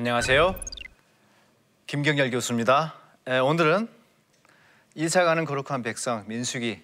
안녕하세요. 0.00 0.58
김경열 1.86 2.30
교수입니다. 2.30 2.94
에, 3.26 3.38
오늘은 3.38 3.86
이사가는 4.94 5.44
거룩한 5.44 5.82
백성 5.82 6.24
민수기 6.26 6.82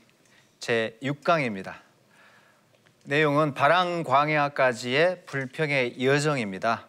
제 0.60 0.98
6강입니다. 1.02 1.76
내용은 3.04 3.54
바랑 3.54 4.02
광야까지의 4.02 5.24
불평의 5.24 6.04
여정입니다. 6.04 6.88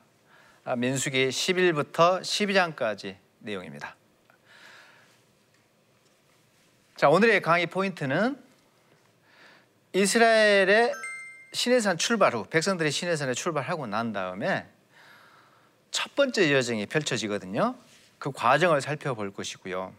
아, 0.66 0.76
민수기 0.76 1.30
10일부터 1.30 2.20
12장까지 2.20 3.16
내용입니다. 3.40 3.96
자, 6.98 7.08
오늘의 7.08 7.42
강의 7.42 7.68
포인트는 7.68 8.38
이스라엘의 9.94 10.92
시내산 11.54 11.98
출발 11.98 12.34
후 12.34 12.44
백성들이 12.50 12.92
시내산에 12.92 13.34
출발하고 13.34 13.88
난 13.88 14.12
다음에 14.12 14.68
첫 15.92 16.16
번째 16.16 16.52
여정이 16.54 16.86
펼쳐지거든요. 16.88 17.76
그 18.20 18.32
과정을 18.32 18.82
살펴볼 18.82 19.34
것이고요. 19.34 19.94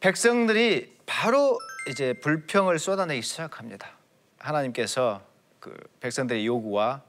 백성들이 0.00 0.96
바로 1.06 1.58
이제 1.88 2.12
불평을 2.14 2.78
쏟아내기 2.78 3.22
시작합니다. 3.22 3.90
하나님께서 4.38 5.22
그 5.60 5.76
백성들의 6.00 6.46
요구와 6.46 7.02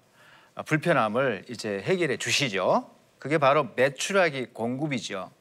불편함을 0.66 1.46
이제 1.50 1.82
해결해 1.82 2.18
주시죠. 2.18 2.90
그게 3.20 3.38
바로 3.38 3.70
매출하기 3.76 4.48
공급이죠. 4.54 5.32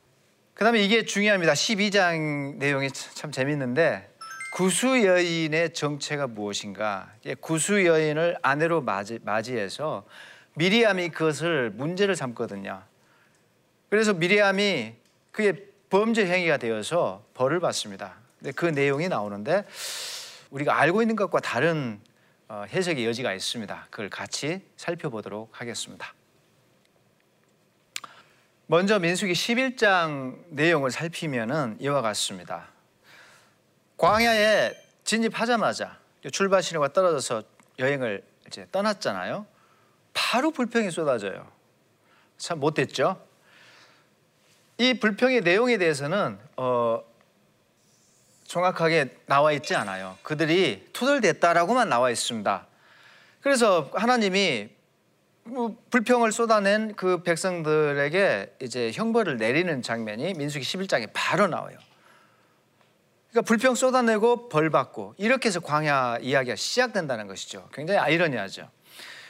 그다음에 0.55 0.81
이게 0.83 1.05
중요합니다. 1.05 1.53
12장 1.53 2.57
내용이 2.57 2.91
참 2.91 3.31
재밌는데 3.31 4.13
구수 4.53 5.05
여인의 5.05 5.73
정체가 5.73 6.27
무엇인가? 6.27 7.13
구수 7.41 7.85
여인을 7.85 8.39
아내로 8.43 8.83
맞이, 8.83 9.21
맞이해서 9.23 10.05
미리암이 10.59 11.11
그것을 11.11 11.71
문제를 11.71 12.17
삼거든요. 12.17 12.83
그래서 13.89 14.13
미리암이 14.13 14.95
그게 15.31 15.69
범죄 15.89 16.27
행위가 16.27 16.57
되어서 16.57 17.25
벌을 17.35 17.61
받습니다. 17.61 18.17
근데 18.39 18.53
그 18.53 18.67
내용이 18.67 19.09
나오는데 19.09 19.65
우리가 20.51 20.79
알고 20.79 21.01
있는 21.01 21.17
것과 21.17 21.41
다른 21.41 22.01
어, 22.49 22.65
해석의 22.69 23.07
여지가 23.07 23.35
있습니다. 23.35 23.87
그걸 23.91 24.11
같이 24.11 24.63
살펴보도록 24.77 25.61
하겠습니다. 25.61 26.15
먼저 28.67 28.99
민수기 28.99 29.33
11장 29.33 30.39
내용을 30.49 30.91
살피면은 30.91 31.77
이와 31.81 32.03
같습니다. 32.03 32.69
광야에 33.97 34.75
진입하자마자 35.05 35.99
출발 36.33 36.63
신호가 36.63 36.93
떨어져서 36.93 37.43
여행을 37.79 38.23
이제 38.47 38.67
떠났잖아요. 38.73 39.47
바로 40.19 40.51
불평이 40.51 40.91
쏟아져요. 40.91 41.47
참 42.39 42.59
못됐죠. 42.59 43.25
이 44.79 44.95
불평의 44.95 45.43
내용에 45.43 45.79
대해서는 45.79 46.39
어, 46.57 47.05
정확하게 48.45 49.17
나와 49.27 49.53
있지 49.53 49.77
않아요. 49.77 50.19
그들이 50.25 50.89
투덜댔다라고만 50.93 51.89
나와 51.89 52.11
있습니다. 52.11 52.67
그래서 53.43 53.91
하나님이 53.95 54.71
뭐 55.45 55.77
불평을 55.91 56.33
쏟아낸 56.33 56.95
그 56.97 57.23
백성들에게 57.23 58.57
이제 58.61 58.91
형벌을 58.93 59.39
내리는 59.39 59.83
장면이 59.83 60.35
민수기 60.35 60.65
11장에 60.65 61.11
바로 61.13 61.47
나와요. 61.47 61.79
그러니까 63.31 63.47
불평 63.47 63.77
쏟아내고 63.77 64.49
벌 64.49 64.69
받고 64.69 65.15
이렇게 65.17 65.49
해서 65.49 65.61
광야 65.61 66.19
이야기가 66.21 66.57
시작된다는 66.57 67.29
것이죠. 67.29 67.69
굉장히 67.73 68.01
아이러니하죠. 68.01 68.69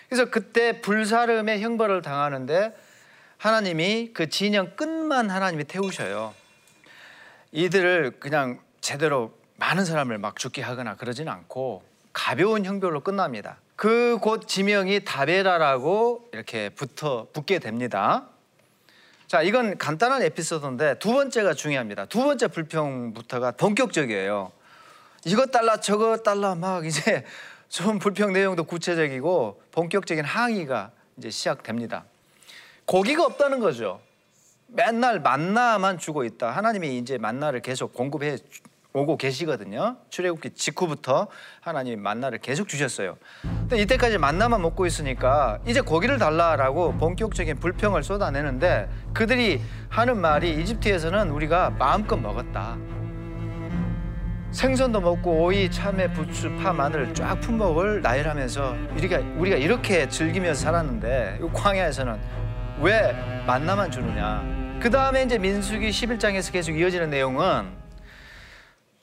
그래서 0.09 0.27
그때 0.31 0.81
불사름의 0.81 1.61
형벌을 1.61 2.03
당하는데 2.03 2.75
하나님이 3.37 4.11
그 4.15 4.29
진영 4.29 4.75
끝만 4.75 5.31
하나님이 5.31 5.65
태우셔요. 5.65 6.35
이들을 7.53 8.19
그냥 8.19 8.61
제대로 8.81 9.33
많은 9.57 9.85
사람을 9.85 10.19
막 10.19 10.37
죽게 10.37 10.63
하거나 10.63 10.97
그러지는 10.97 11.33
않고 11.33 11.83
가벼운 12.13 12.65
형벌로 12.65 13.01
끝납니다. 13.01 13.59
그 13.77 14.19
곳 14.21 14.49
지명이 14.49 15.05
다베라라고 15.05 16.31
이렇게 16.33 16.71
붙어 16.71 17.29
붙게 17.33 17.59
됩니다. 17.61 18.27
자, 19.29 19.43
이건 19.43 19.79
간단한 19.79 20.23
에피소드인데 20.23 20.99
두 20.99 21.13
번째가 21.13 21.55
중요합니다. 21.55 22.07
두 22.07 22.25
번째 22.25 22.49
불평부터가 22.49 23.53
본격적이에요. 23.53 24.51
이것 25.27 25.51
달라 25.51 25.79
저것 25.81 26.23
달라 26.23 26.55
막 26.55 26.87
이제 26.87 27.25
좀 27.69 27.99
불평 27.99 28.33
내용도 28.33 28.65
구체적이고 28.65 29.63
본격적인 29.73 30.25
항의가 30.25 30.91
이제 31.17 31.31
시작됩니다. 31.31 32.05
고기가 32.87 33.25
없다는 33.25 33.61
거죠. 33.61 34.01
맨날 34.69 35.21
만나만 35.21 35.99
주고 35.99 36.25
있다. 36.25 36.51
하나님이 36.51 36.99
이제 36.99 37.19
만나를 37.19 37.61
계속 37.61 37.93
공급해 37.95 38.37
오고 38.95 39.19
계시거든요. 39.19 39.97
출애굽기 40.09 40.55
직후부터 40.55 41.29
하나님이 41.61 41.97
만나를 41.97 42.39
계속 42.39 42.69
주셨어요. 42.69 43.19
근데 43.43 43.79
이때까지 43.83 44.19
만나만 44.19 44.63
먹고 44.63 44.87
있으니까 44.87 45.59
이제 45.67 45.81
고기를 45.81 46.19
달라라고 46.19 46.95
본격적인 46.95 47.61
불평을 47.61 48.03
쏟아내는데 48.03 48.89
그들이 49.13 49.61
하는 49.91 50.19
말이 50.19 50.55
이집트에서는 50.61 51.31
우리가 51.31 51.71
마음껏 51.71 52.17
먹었다. 52.17 52.79
생선도 54.51 55.01
먹고 55.01 55.45
오이, 55.45 55.71
참외, 55.71 56.11
부추, 56.13 56.51
파, 56.57 56.73
마늘 56.73 57.13
쫙 57.15 57.39
품목을 57.41 58.01
나열하면서 58.01 58.77
우리가 58.97 59.19
우리가 59.37 59.57
이렇게 59.57 60.09
즐기면서 60.09 60.63
살았는데 60.63 61.41
광야에서는 61.53 62.19
왜 62.81 63.13
만나만 63.47 63.91
주느냐? 63.91 64.43
그 64.81 64.89
다음에 64.89 65.23
이제 65.25 65.39
민수기 65.39 65.91
11장에서 65.91 66.51
계속 66.51 66.73
이어지는 66.73 67.11
내용은 67.11 67.69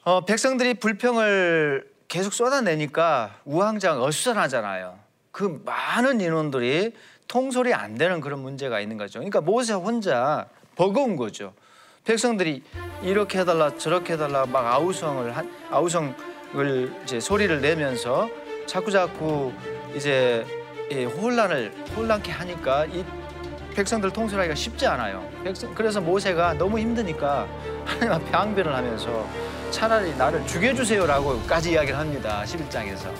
어, 0.03 0.25
백성들이 0.25 0.75
불평을 0.75 1.85
계속 2.07 2.33
쏟아내니까 2.33 3.39
우왕좌왕 3.45 4.01
어수선하잖아요. 4.01 4.97
그 5.31 5.62
많은 5.63 6.22
인원들이 6.22 6.94
통솔이 7.27 7.73
안 7.73 7.97
되는 7.97 8.19
그런 8.19 8.39
문제가 8.39 8.79
있는 8.79 8.97
거죠. 8.97 9.19
그러니까 9.19 9.41
모세 9.41 9.73
혼자 9.73 10.47
버거운 10.75 11.16
거죠. 11.16 11.53
백성들이 12.05 12.63
이렇게 13.01 13.39
해달라 13.39 13.75
저렇게 13.77 14.13
해달라 14.13 14.45
막 14.45 14.66
아우성을 14.66 15.35
한 15.35 15.51
아우성을 15.71 16.93
이제 17.03 17.19
소리를 17.19 17.61
내면서 17.61 18.29
자꾸 18.67 18.91
자꾸 18.91 19.51
이제 19.95 20.45
혼란을 21.17 21.73
혼란케 21.95 22.31
하니까 22.31 22.85
이 22.85 23.03
백성들 23.75 24.11
통솔하기가 24.11 24.55
쉽지 24.55 24.88
않아요. 24.88 25.27
백성, 25.44 25.73
그래서 25.75 25.99
모세가 25.99 26.53
너무 26.53 26.79
힘드니까 26.79 27.47
하나님 27.83 28.13
앞에 28.13 28.31
항변을 28.31 28.73
하면서 28.73 29.27
차라리 29.71 30.15
나를 30.15 30.45
죽여주세요라고까지 30.47 31.71
이야기를 31.71 31.97
합니다. 31.97 32.44
11장에서. 32.45 33.11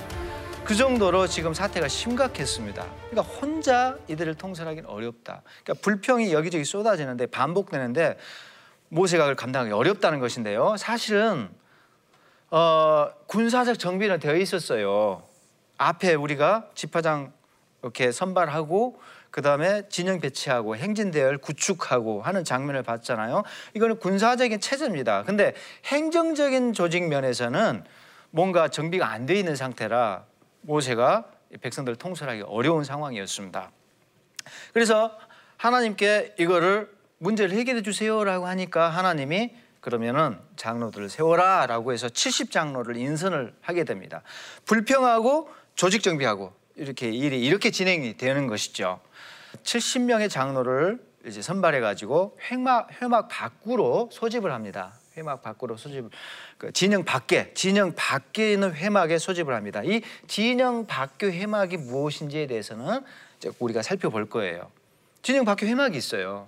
그 0.64 0.74
정도로 0.74 1.28
지금 1.28 1.54
사태가 1.54 1.88
심각했습니다. 1.88 2.86
그러니까 3.10 3.22
혼자 3.22 3.98
이들을 4.08 4.36
통솔하기는 4.36 4.90
어렵다. 4.90 5.42
그러니까 5.64 5.84
불평이 5.84 6.32
여기저기 6.34 6.64
쏟아지는데 6.64 7.28
반복되는데 7.28 8.18
모세가 8.90 9.24
그걸 9.24 9.36
감당하기 9.36 9.72
어렵다는 9.74 10.20
것인데요. 10.20 10.76
사실은 10.78 11.50
어, 12.52 13.10
군사적 13.28 13.80
정비는 13.80 14.20
되어 14.20 14.36
있었어요. 14.36 15.24
앞에 15.78 16.14
우리가 16.14 16.70
집화장 16.76 17.34
이렇게 17.82 18.12
선발하고 18.12 19.00
그 19.30 19.42
다음에 19.42 19.84
진영 19.90 20.22
배치하고 20.22 20.78
행진대열 20.78 21.40
구축하고 21.40 22.22
하는 22.22 22.46
장면을 22.46 22.84
봤잖아요. 22.84 23.44
이거는 23.74 24.00
군사적인 24.00 24.62
체제입니다. 24.62 25.24
근데 25.24 25.54
행정적인 25.86 26.72
조직 26.74 27.04
면에서는 27.10 27.84
뭔가 28.32 28.70
정비가 28.70 29.10
안 29.10 29.26
돼 29.26 29.36
있는 29.38 29.56
상태라 29.56 30.24
모세가 30.62 31.26
백성들을 31.62 31.98
통솔하기 31.98 32.44
어려운 32.44 32.84
상황이었습니다. 32.84 33.72
그래서 34.74 35.12
하나님께 35.58 36.36
이거를 36.40 36.95
문제를 37.18 37.56
해결해 37.56 37.82
주세요라고 37.82 38.48
하니까 38.48 38.90
하나님이 38.90 39.56
그러면은 39.80 40.40
장로들을 40.56 41.10
세워라라고 41.10 41.94
해서 41.94 42.08
70장로를 42.08 42.98
인선을 42.98 43.54
하게 43.62 43.84
됩니다. 43.84 44.24
불평하고 44.66 45.50
조직 45.76 46.02
정비하고 46.02 46.54
이렇게 46.76 47.10
일이 47.12 47.44
이렇게 47.46 47.70
진행이 47.70 48.18
되는 48.18 48.48
것이죠. 48.48 49.00
70명의 49.64 50.30
장로를 50.30 51.00
이제 51.26 51.42
선발해 51.42 51.80
가지고 51.80 52.38
회막 52.50 53.02
회막 53.02 53.28
밖으로 53.30 54.10
소집을 54.12 54.52
합니다. 54.52 54.94
회막 55.18 55.42
밖으로 55.42 55.78
소집 55.78 56.10
그 56.58 56.72
진영 56.74 57.04
밖에 57.04 57.54
진영 57.54 57.94
밖에 57.96 58.54
있는 58.54 58.74
회막에 58.74 59.18
소집을 59.18 59.54
합니다. 59.54 59.82
이 59.84 60.02
진영 60.28 60.88
밖의 60.88 61.32
회막이 61.32 61.78
무엇인지에 61.78 62.48
대해서는 62.48 63.02
이제 63.38 63.52
우리가 63.60 63.82
살펴볼 63.82 64.30
거예요. 64.30 64.72
진영 65.22 65.46
밖에 65.46 65.66
회막이 65.68 65.98
있어요. 65.98 66.48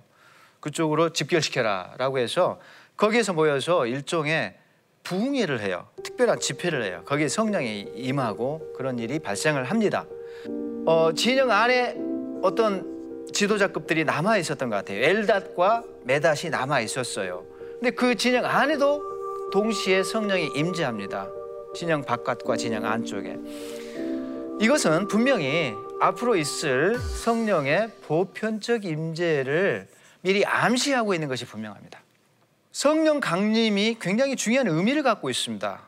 그쪽으로 0.68 1.10
집결시켜라라고 1.10 2.18
해서 2.18 2.60
거기에서 2.96 3.32
모여서 3.32 3.86
일종의 3.86 4.54
부흥회를 5.02 5.60
해요. 5.60 5.88
특별한 6.04 6.40
집회를 6.40 6.82
해요. 6.82 7.02
거기에 7.06 7.28
성령이 7.28 7.92
임하고 7.94 8.74
그런 8.76 8.98
일이 8.98 9.18
발생을 9.18 9.64
합니다. 9.64 10.04
어, 10.84 11.10
진영 11.14 11.50
안에 11.50 11.96
어떤 12.42 13.26
지도자급들이 13.32 14.04
남아 14.04 14.38
있었던 14.38 14.68
것 14.68 14.76
같아요. 14.76 15.02
엘닷과 15.02 15.84
메닷이 16.04 16.50
남아 16.50 16.80
있었어요. 16.80 17.44
근데 17.74 17.90
그 17.90 18.14
진영 18.14 18.44
안에도 18.44 19.02
동시에 19.52 20.02
성령이 20.02 20.50
임재합니다. 20.54 21.28
진영 21.74 22.02
바깥과 22.02 22.56
진영 22.56 22.84
안쪽에. 22.84 23.38
이것은 24.60 25.06
분명히 25.08 25.72
앞으로 26.00 26.36
있을 26.36 26.98
성령의 26.98 27.90
보편적 28.06 28.84
임재를 28.84 29.86
미리 30.20 30.44
암시하고 30.44 31.14
있는 31.14 31.28
것이 31.28 31.44
분명합니다. 31.44 32.00
성령 32.72 33.20
강림이 33.20 33.98
굉장히 34.00 34.36
중요한 34.36 34.66
의미를 34.68 35.02
갖고 35.02 35.30
있습니다. 35.30 35.80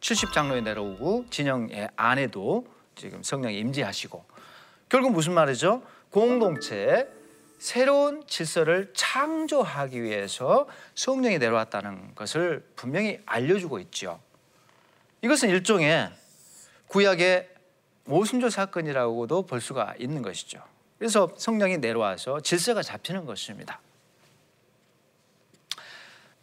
70장로에 0.00 0.62
내려오고 0.62 1.26
진영의 1.30 1.90
안에도 1.96 2.66
지금 2.94 3.22
성령이 3.22 3.58
임재하시고 3.58 4.24
결국 4.88 5.12
무슨 5.12 5.34
말이죠? 5.34 5.82
공동체 6.10 7.08
새로운 7.58 8.26
질서를 8.26 8.90
창조하기 8.94 10.02
위해서 10.02 10.66
성령이 10.94 11.38
내려왔다는 11.38 12.14
것을 12.14 12.66
분명히 12.74 13.20
알려주고 13.26 13.78
있죠. 13.80 14.20
이것은 15.22 15.50
일종의 15.50 16.10
구약의 16.88 17.48
모순조 18.04 18.48
사건이라고도 18.48 19.42
볼 19.42 19.60
수가 19.60 19.94
있는 19.98 20.22
것이죠. 20.22 20.62
그래서 21.00 21.30
성령이 21.38 21.78
내려와서 21.78 22.40
질서가 22.40 22.82
잡히는 22.82 23.24
것입니다. 23.24 23.80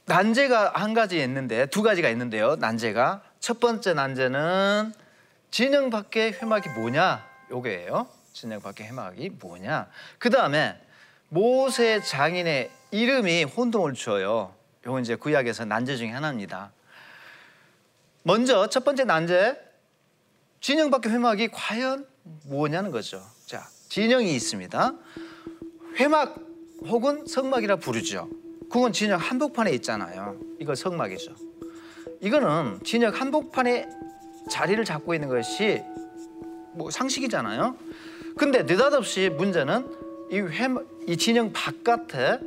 난제가 0.06 0.72
한 0.74 0.96
가지 0.96 1.22
있는데 1.22 1.68
두 1.68 1.84
가지가 1.84 2.10
있는데요. 2.10 2.56
난제가 2.56 3.22
첫 3.40 3.60
번째 3.60 3.94
난제는 3.94 4.94
진영 5.52 5.92
밖의 5.92 6.34
회막이 6.42 6.70
뭐냐? 6.70 7.24
요게예요. 7.52 8.08
진영 8.34 8.60
밖의 8.60 8.88
회막이 8.88 9.30
뭐냐? 9.40 9.92
그 10.18 10.32
다음에 10.32 10.82
모세 11.30 12.02
장인의 12.02 12.72
이름이 12.90 13.44
혼동을 13.44 13.94
줘요. 13.94 14.56
요건 14.88 15.04
이제 15.04 15.16
구약에서 15.16 15.66
난제 15.66 15.98
중에 15.98 16.10
하나입니다. 16.10 16.72
먼저 18.24 18.68
첫 18.70 18.84
번째 18.84 19.04
난제 19.04 19.56
진영 20.62 20.90
밖의 20.90 21.12
회막이 21.12 21.50
과연 21.50 22.08
뭐냐는 22.46 22.90
거죠. 22.90 23.22
자, 23.46 23.70
진영이 23.90 24.36
있습니다. 24.36 24.94
회막 25.96 26.40
혹은 26.86 27.26
성막이라 27.26 27.78
부르죠. 27.78 28.30
그건 28.70 28.92
진영 28.92 29.20
한복판에 29.20 29.72
있잖아요. 29.76 30.40
이거 30.60 30.76
성막이죠. 30.76 31.34
이거는 32.22 32.80
진영 32.84 33.14
한복판에 33.14 33.88
자리를 34.50 34.84
잡고 34.84 35.14
있는 35.14 35.30
것이 35.30 35.82
뭐 36.74 36.92
상식이잖아요. 36.92 37.76
근데 38.38 38.64
느닷없이 38.64 39.30
문제는 39.30 39.88
이, 40.32 40.40
회, 40.40 40.68
이 41.08 41.18
진영 41.18 41.52
바깥에 41.54 42.40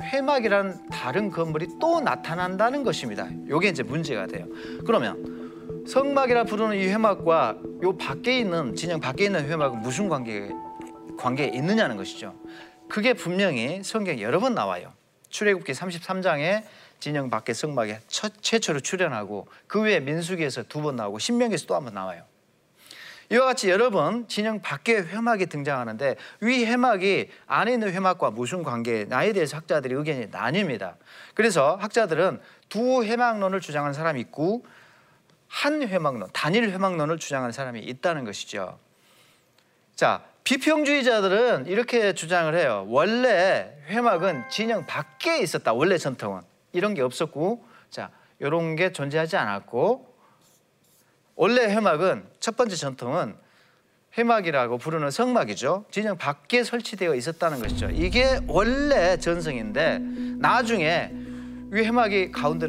회막이라는 0.00 0.88
다른 0.88 1.30
건물이 1.30 1.68
또 1.80 2.00
나타난다는 2.00 2.84
것입니다. 2.84 3.28
이게 3.46 3.68
이제 3.68 3.82
문제가 3.82 4.26
돼요. 4.26 4.46
그러면 4.86 5.49
성막이라 5.86 6.44
부르는 6.44 6.76
이 6.76 6.86
회막과 6.88 7.56
요 7.82 7.96
밖에 7.96 8.38
있는 8.38 8.74
진영 8.76 9.00
밖에 9.00 9.24
있는 9.24 9.48
회막은 9.48 9.80
무슨 9.80 10.08
관계 10.08 10.50
관계에 11.18 11.48
있느냐는 11.48 11.96
것이죠. 11.96 12.34
그게 12.88 13.14
분명히 13.14 13.82
성경 13.82 14.18
여러 14.20 14.40
번 14.40 14.54
나와요. 14.54 14.92
출애굽기 15.28 15.72
33장에 15.72 16.64
진영 16.98 17.30
밖에 17.30 17.54
성막에 17.54 18.00
첫, 18.08 18.32
최초로 18.40 18.80
출연하고 18.80 19.46
그 19.66 19.80
외에 19.80 20.00
민수기에서 20.00 20.64
두 20.64 20.82
번 20.82 20.96
나오고 20.96 21.18
신명기에서 21.18 21.66
또 21.66 21.74
한 21.74 21.84
번 21.84 21.94
나와요. 21.94 22.24
이와 23.32 23.46
같이 23.46 23.70
여러 23.70 23.90
번 23.90 24.26
진영 24.26 24.60
밖에 24.60 24.96
회막이 24.96 25.46
등장하는데 25.46 26.16
위 26.40 26.64
회막이 26.66 27.28
안에 27.46 27.74
있는 27.74 27.92
회막과 27.92 28.32
무슨 28.32 28.64
관계 28.64 29.04
나에 29.04 29.32
대해서 29.32 29.56
학자들이 29.56 29.94
의견이 29.94 30.30
나뉩니다. 30.30 30.94
그래서 31.34 31.76
학자들은 31.76 32.40
두 32.68 33.04
회막론을 33.04 33.60
주장하는 33.60 33.94
사람이 33.94 34.20
있고 34.20 34.64
한 35.50 35.82
회막론, 35.82 36.30
단일 36.32 36.70
회막론을 36.70 37.18
주장하는 37.18 37.52
사람이 37.52 37.80
있다는 37.80 38.24
것이죠. 38.24 38.78
자, 39.96 40.22
비평주의자들은 40.44 41.66
이렇게 41.66 42.14
주장을 42.14 42.54
해요. 42.54 42.86
원래 42.88 43.76
회막은 43.88 44.44
진영 44.48 44.86
밖에 44.86 45.40
있었다. 45.40 45.72
원래 45.72 45.98
전통은 45.98 46.40
이런 46.72 46.94
게 46.94 47.02
없었고, 47.02 47.64
자 47.90 48.10
이런 48.38 48.76
게 48.76 48.92
존재하지 48.92 49.36
않았고, 49.36 50.14
원래 51.34 51.64
회막은 51.64 52.28
첫 52.38 52.56
번째 52.56 52.76
전통은 52.76 53.34
회막이라고 54.16 54.78
부르는 54.78 55.10
성막이죠. 55.10 55.86
진영 55.90 56.16
밖에 56.16 56.62
설치되어 56.64 57.14
있었다는 57.14 57.60
것이죠. 57.60 57.90
이게 57.90 58.40
원래 58.46 59.16
전성인데 59.16 59.98
나중에 60.38 61.10
이 61.12 61.76
회막이 61.76 62.32
가운데 62.32 62.68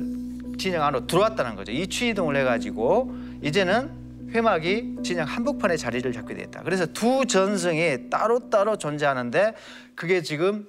진영 0.61 0.83
안으로 0.83 1.07
들어왔다는 1.07 1.55
거죠. 1.55 1.71
이취 1.71 2.09
이동을 2.09 2.35
해가지고 2.35 3.11
이제는 3.41 4.29
회막이 4.31 4.97
진영 5.03 5.27
한복판에 5.27 5.75
자리를 5.75 6.13
잡게 6.13 6.35
됐다. 6.35 6.61
그래서 6.63 6.85
두 6.85 7.25
전성이 7.25 8.09
따로따로 8.09 8.77
존재하는데 8.77 9.55
그게 9.95 10.21
지금 10.21 10.67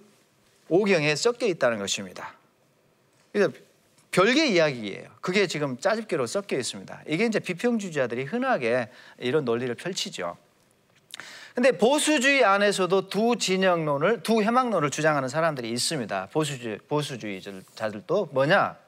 오경에 0.69 1.15
섞여 1.15 1.47
있다는 1.47 1.79
것입니다. 1.79 2.35
별개 4.11 4.47
이야기예요. 4.47 5.09
그게 5.21 5.47
지금 5.47 5.79
짜집기로 5.79 6.27
섞여 6.27 6.57
있습니다. 6.57 7.03
이게 7.07 7.27
이제 7.27 7.39
비평주의자들이 7.39 8.25
흔하게 8.25 8.89
이런 9.19 9.45
논리를 9.45 9.73
펼치죠. 9.75 10.37
근데 11.55 11.73
보수주의 11.73 12.45
안에서도 12.45 13.09
두 13.09 13.37
진영론을 13.37 14.23
두 14.23 14.43
해막론을 14.43 14.91
주장하는 14.91 15.29
사람들이 15.29 15.71
있습니다. 15.71 16.29
보수주의 16.33 16.79
보수주의자들도 16.89 18.31
뭐냐? 18.33 18.82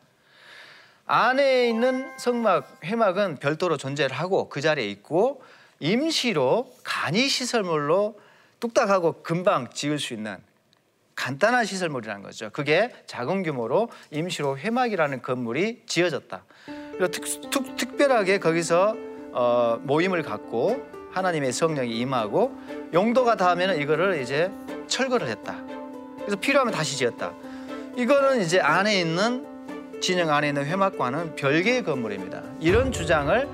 안에 1.06 1.68
있는 1.68 2.10
성막 2.16 2.80
회막은 2.84 3.36
별도로 3.36 3.76
존재를 3.76 4.16
하고 4.16 4.48
그 4.48 4.60
자리에 4.60 4.88
있고 4.88 5.42
임시로 5.80 6.72
간이 6.82 7.28
시설물로 7.28 8.18
뚝딱하고 8.60 9.22
금방 9.22 9.68
지을 9.70 9.98
수 9.98 10.14
있는 10.14 10.38
간단한 11.14 11.64
시설물이라는 11.64 12.22
거죠. 12.22 12.50
그게 12.52 12.90
작은 13.06 13.42
규모로 13.42 13.88
임시로 14.10 14.58
회막이라는 14.58 15.22
건물이 15.22 15.82
지어졌다. 15.86 16.44
특, 17.12 17.50
특, 17.50 17.76
특별하게 17.76 18.38
거기서 18.38 18.96
어, 19.32 19.78
모임을 19.82 20.22
갖고 20.22 20.84
하나님의 21.12 21.52
성령이 21.52 21.96
임하고 21.98 22.56
용도가 22.92 23.36
닿으면 23.36 23.80
이거를 23.80 24.20
이제 24.20 24.50
철거를 24.86 25.28
했다. 25.28 25.62
그래서 26.16 26.36
필요하면 26.36 26.72
다시 26.72 26.96
지었다. 26.96 27.32
이거는 27.96 28.40
이제 28.40 28.58
안에 28.60 28.98
있는 28.98 29.53
진영 30.04 30.28
안에 30.28 30.48
있는 30.48 30.66
회막과는 30.66 31.34
별개의 31.34 31.82
건물입니다. 31.82 32.42
이런 32.60 32.92
주장을 32.92 33.48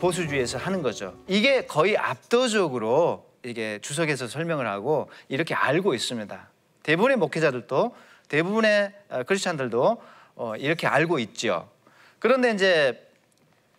보수주의에서 0.00 0.58
하는 0.58 0.82
거죠. 0.82 1.14
이게 1.28 1.66
거의 1.66 1.96
압도적으로 1.96 3.30
이게 3.44 3.78
주석에서 3.80 4.26
설명을 4.26 4.66
하고 4.66 5.08
이렇게 5.28 5.54
알고 5.54 5.94
있습니다. 5.94 6.48
대부분의 6.82 7.16
목회자들도 7.16 7.94
대부분의 8.26 8.92
어, 9.08 9.22
크리스찬들도 9.22 10.02
어, 10.34 10.56
이렇게 10.56 10.88
알고 10.88 11.20
있죠. 11.20 11.70
그런데 12.18 12.50
이제 12.50 13.08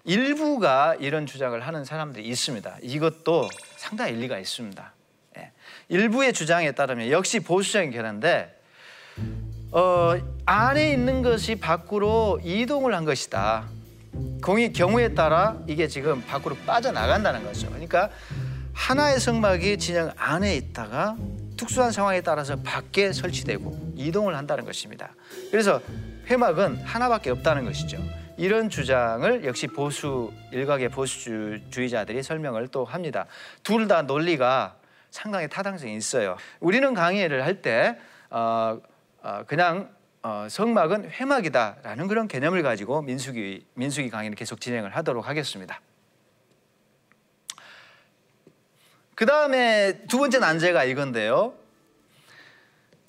일부가 0.05 0.95
이런 1.01 1.25
주장을 1.25 1.59
하는 1.59 1.83
사람들이 1.83 2.25
있습니다. 2.25 2.77
이것도 2.81 3.49
상당히 3.75 4.13
일리가 4.13 4.39
있습니다. 4.39 4.93
예. 5.37 5.51
일부의 5.89 6.31
주장에 6.31 6.71
따르면 6.71 7.11
역시 7.11 7.41
보수적인 7.41 7.91
견해인데 7.91 8.57
어, 9.75 10.13
안에 10.45 10.91
있는 10.91 11.23
것이 11.23 11.55
밖으로 11.55 12.39
이동을 12.43 12.93
한 12.93 13.05
것이다. 13.05 13.65
공의 14.43 14.71
경우에 14.71 15.15
따라 15.15 15.57
이게 15.65 15.87
지금 15.87 16.21
밖으로 16.21 16.55
빠져나간다는 16.67 17.43
거죠. 17.43 17.69
그러니까 17.69 18.11
하나의 18.73 19.19
성막이 19.19 19.79
진영 19.79 20.11
안에 20.15 20.55
있다가 20.57 21.17
특수한 21.57 21.91
상황에 21.91 22.21
따라서 22.21 22.55
밖에 22.57 23.11
설치되고 23.11 23.93
이동을 23.95 24.37
한다는 24.37 24.63
것입니다. 24.63 25.09
그래서 25.49 25.81
회막은 26.29 26.83
하나밖에 26.83 27.31
없다는 27.31 27.65
것이죠. 27.65 27.97
이런 28.37 28.69
주장을 28.69 29.43
역시 29.43 29.65
보수 29.65 30.31
일각의 30.51 30.89
보수주의자들이 30.89 32.21
설명을 32.21 32.67
또 32.67 32.85
합니다. 32.85 33.25
둘 33.63 33.87
다 33.87 34.03
논리가 34.03 34.75
상당히 35.09 35.47
타당성이 35.49 35.95
있어요. 35.95 36.37
우리는 36.59 36.93
강의를 36.93 37.43
할때 37.43 37.97
어, 38.29 38.79
어, 38.79 38.92
그냥 39.47 39.89
어, 40.21 40.47
성막은 40.49 41.11
회막이다라는 41.11 42.07
그런 42.07 42.27
개념을 42.27 42.63
가지고 42.63 43.01
민수기 43.01 43.65
민수기 43.73 44.09
강의를 44.09 44.35
계속 44.35 44.61
진행을 44.61 44.95
하도록 44.95 45.27
하겠습니다. 45.27 45.81
그 49.15 49.25
다음에 49.25 50.05
두 50.07 50.17
번째 50.17 50.39
난제가 50.39 50.85
이건데요. 50.85 51.53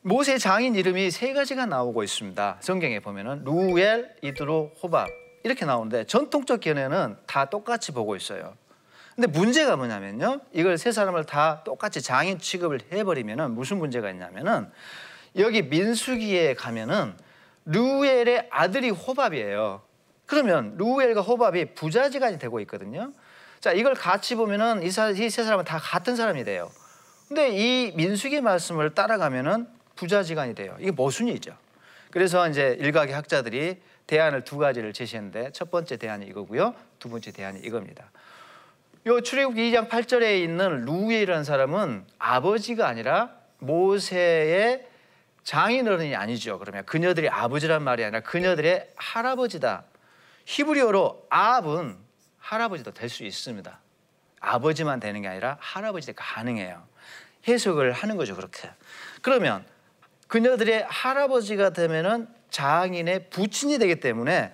모세 0.02 0.38
장인 0.38 0.74
이름이 0.74 1.10
세 1.10 1.32
가지가 1.32 1.66
나오고 1.66 2.02
있습니다. 2.02 2.58
성경에 2.60 3.00
보면은 3.00 3.42
루엘, 3.44 4.16
이드로, 4.20 4.72
호밥 4.82 5.08
이렇게 5.44 5.64
나오는데 5.64 6.04
전통적 6.04 6.60
견해는 6.60 7.16
다 7.26 7.46
똑같이 7.46 7.92
보고 7.92 8.14
있어요. 8.16 8.54
근데 9.14 9.28
문제가 9.28 9.76
뭐냐면요. 9.76 10.40
이걸 10.52 10.76
세 10.76 10.90
사람을 10.90 11.24
다 11.24 11.62
똑같이 11.64 12.02
장인 12.02 12.38
취급을 12.38 12.80
해버리면은 12.92 13.52
무슨 13.52 13.78
문제가 13.78 14.10
있냐면은 14.10 14.70
여기 15.36 15.62
민수기에 15.62 16.54
가면은 16.54 17.14
루엘의 17.64 18.48
아들이 18.50 18.90
호밥이에요. 18.90 19.82
그러면 20.26 20.76
루엘과 20.76 21.20
호밥이 21.22 21.74
부자지간이 21.74 22.38
되고 22.38 22.60
있거든요. 22.60 23.12
자, 23.60 23.72
이걸 23.72 23.94
같이 23.94 24.34
보면은 24.34 24.82
이세 24.82 25.28
사람은 25.28 25.64
다 25.64 25.78
같은 25.78 26.16
사람이 26.16 26.44
돼요. 26.44 26.70
근데 27.28 27.50
이 27.50 27.92
민수기 27.96 28.40
말씀을 28.42 28.94
따라가면은 28.94 29.66
부자지간이 29.96 30.54
돼요. 30.54 30.76
이게 30.78 30.90
모순이죠. 30.90 31.56
그래서 32.10 32.48
이제 32.48 32.76
일각의 32.78 33.14
학자들이 33.14 33.80
대안을 34.06 34.44
두 34.44 34.58
가지를 34.58 34.92
제시했는데 34.92 35.50
첫 35.52 35.70
번째 35.70 35.96
대안이 35.96 36.26
이거고요. 36.26 36.74
두 36.98 37.08
번째 37.08 37.32
대안이 37.32 37.60
이겁니다. 37.60 38.10
요 39.06 39.20
출애굽기 39.20 39.72
2장 39.72 39.88
8절에 39.88 40.42
있는 40.42 40.82
루엘이라는 40.84 41.44
사람은 41.44 42.04
아버지가 42.18 42.86
아니라 42.86 43.30
모세의 43.58 44.86
장인어른이 45.44 46.16
아니죠. 46.16 46.58
그러면 46.58 46.84
그녀들의 46.86 47.30
아버지란 47.30 47.82
말이 47.82 48.02
아니라 48.04 48.20
그녀들의 48.20 48.92
할아버지다. 48.96 49.84
히브리어로 50.46 51.26
아합은 51.30 51.96
할아버지도 52.38 52.92
될 52.92 53.08
수 53.08 53.24
있습니다. 53.24 53.78
아버지만 54.40 55.00
되는 55.00 55.22
게 55.22 55.28
아니라 55.28 55.56
할아버지도 55.60 56.12
가능해요. 56.16 56.82
해석을 57.46 57.92
하는 57.92 58.16
거죠, 58.16 58.36
그렇게. 58.36 58.70
그러면 59.22 59.64
그녀들의 60.28 60.86
할아버지가 60.88 61.70
되면은 61.70 62.28
장인의 62.50 63.30
부친이 63.30 63.78
되기 63.78 64.00
때문에 64.00 64.52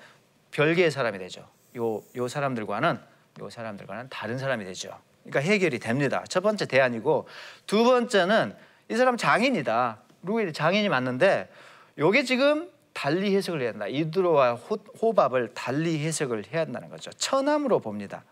별개의 0.50 0.90
사람이 0.90 1.18
되죠. 1.18 1.48
요, 1.76 2.02
요 2.16 2.28
사람들과는 2.28 3.00
요 3.40 3.50
사람들과는 3.50 4.08
다른 4.10 4.38
사람이 4.38 4.64
되죠. 4.64 4.98
그러니까 5.22 5.40
해결이 5.40 5.78
됩니다. 5.78 6.24
첫 6.28 6.40
번째 6.40 6.66
대안이고 6.66 7.28
두 7.66 7.84
번째는 7.84 8.56
이 8.88 8.96
사람 8.96 9.16
장인이다. 9.16 10.02
루엘이 10.22 10.52
장인이 10.52 10.88
맞는데 10.88 11.48
요게 11.98 12.24
지금 12.24 12.70
달리 12.92 13.34
해석을 13.36 13.62
해야 13.62 13.70
한다. 13.70 13.86
이드로와 13.86 14.54
호, 14.54 15.12
밥을 15.14 15.54
달리 15.54 15.98
해석을 16.04 16.44
해야 16.52 16.62
한다는 16.62 16.88
거죠. 16.90 17.10
처남으로 17.12 17.80
봅니다. 17.80 18.24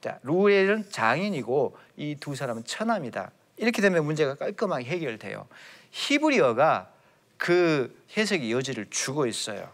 자, 0.00 0.18
루엘은 0.22 0.90
장인이고 0.90 1.76
이 1.96 2.16
두 2.18 2.34
사람은 2.34 2.64
처남이다. 2.64 3.30
이렇게 3.58 3.82
되면 3.82 4.04
문제가 4.04 4.34
깔끔하게 4.34 4.84
해결돼요. 4.86 5.46
히브리어가 5.90 6.90
그 7.36 7.94
해석의 8.16 8.50
여지를 8.52 8.86
주고 8.90 9.26
있어요. 9.26 9.68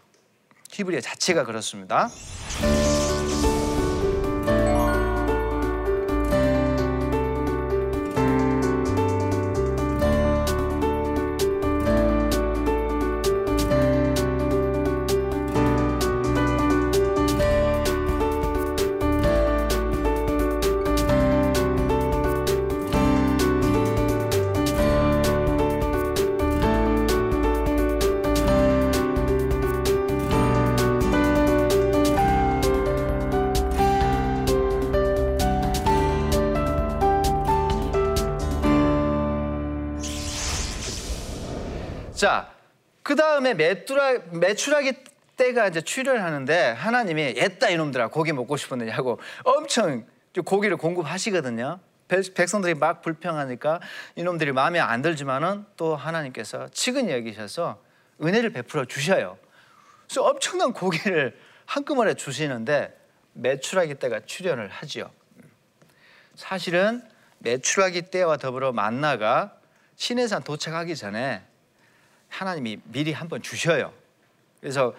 히브리어 0.71 0.99
자체가 0.99 1.45
그렇습니다. 1.45 2.09
자, 42.17 42.51
그 43.03 43.15
다음에 43.15 43.53
메뚜라, 43.53 44.17
메추라기 44.31 44.93
때가 45.37 45.67
이제 45.67 45.81
출혈 45.81 46.19
하는데 46.19 46.71
하나님이 46.71 47.35
옛다 47.37 47.69
이놈들아 47.69 48.07
고기 48.07 48.33
먹고 48.33 48.57
싶었느냐 48.57 48.91
하고 48.91 49.19
엄청 49.43 50.03
고기를 50.43 50.77
공급하시거든요. 50.77 51.79
백성들이 52.07 52.73
막 52.73 53.03
불평하니까 53.03 53.81
이놈들이 54.15 54.51
마음에 54.51 54.79
안 54.79 55.03
들지만은 55.03 55.65
또 55.75 55.95
하나님께서 55.95 56.69
치근히 56.69 57.11
여기셔서 57.11 57.79
은혜를 58.23 58.49
베풀어 58.49 58.85
주셔요. 58.85 59.37
그래서 60.05 60.23
엄청난 60.23 60.73
고기를 60.73 61.37
한꺼번에 61.67 62.15
주시는데 62.15 62.97
메추라기 63.33 63.93
때가 63.93 64.21
출현을 64.25 64.69
하지요. 64.69 65.11
사실은 66.33 67.03
메추라기 67.39 68.09
때와 68.09 68.37
더불어 68.37 68.71
만나가 68.71 69.53
시내산 69.97 70.41
도착하기 70.41 70.95
전에 70.95 71.43
하나님이 72.29 72.79
미리 72.85 73.13
한번 73.13 73.41
주셔요. 73.41 73.93
그래서 74.59 74.93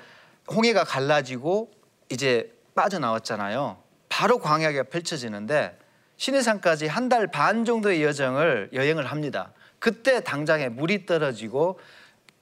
홍해가 0.51 0.85
갈라지고 0.85 1.71
이제 2.11 2.53
빠져나왔잖아요. 2.75 3.83
바로 4.09 4.39
광야가 4.39 4.85
펼쳐지는데 4.85 5.79
시내산까지 6.17 6.87
한 6.87 7.09
달 7.09 7.27
반 7.29 7.65
정도의 7.65 8.03
여정을 8.03 8.71
여행을 8.73 9.07
합니다. 9.07 9.53
그때 9.79 10.21
당장에 10.21 10.69
물이 10.69 11.07
떨어지고 11.07 11.79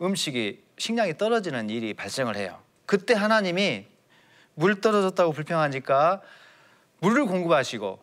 음식이 0.00 0.62
식량이 0.78 1.16
떨어지는 1.18 1.68
일이 1.70 1.92
발생을 1.94 2.36
해요. 2.36 2.58
그때 2.86 3.14
하나님이 3.14 3.86
물 4.54 4.80
떨어졌다고 4.80 5.32
불평하니까 5.32 6.22
물을 7.00 7.26
공급하시고 7.26 7.98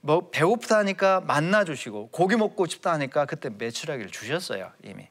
뭐 0.00 0.30
배고프다 0.30 0.78
하니까 0.78 1.20
만나 1.20 1.64
주시고 1.64 2.08
고기 2.10 2.36
먹고 2.36 2.66
싶다 2.66 2.92
하니까 2.92 3.26
그때 3.26 3.50
매출하기를 3.50 4.10
주셨어요 4.10 4.72
이미. 4.82 5.08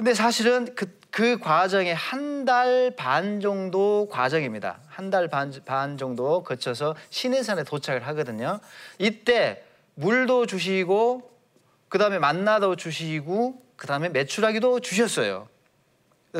근데 0.00 0.14
사실은 0.14 0.74
그, 0.74 0.98
그 1.10 1.38
과정이 1.38 1.92
한달 1.92 2.90
반 2.96 3.38
정도 3.42 4.08
과정입니다. 4.10 4.78
한 4.88 5.10
달 5.10 5.28
반 5.28 5.52
반 5.66 5.98
정도 5.98 6.42
거쳐서 6.42 6.96
시내산에 7.10 7.64
도착을 7.64 8.06
하거든요. 8.06 8.60
이때 8.98 9.62
물도 9.96 10.46
주시고 10.46 11.30
그 11.90 11.98
다음에 11.98 12.18
만나도 12.18 12.76
주시고 12.76 13.62
그 13.76 13.86
다음에 13.86 14.08
매출하기도 14.08 14.80
주셨어요. 14.80 15.48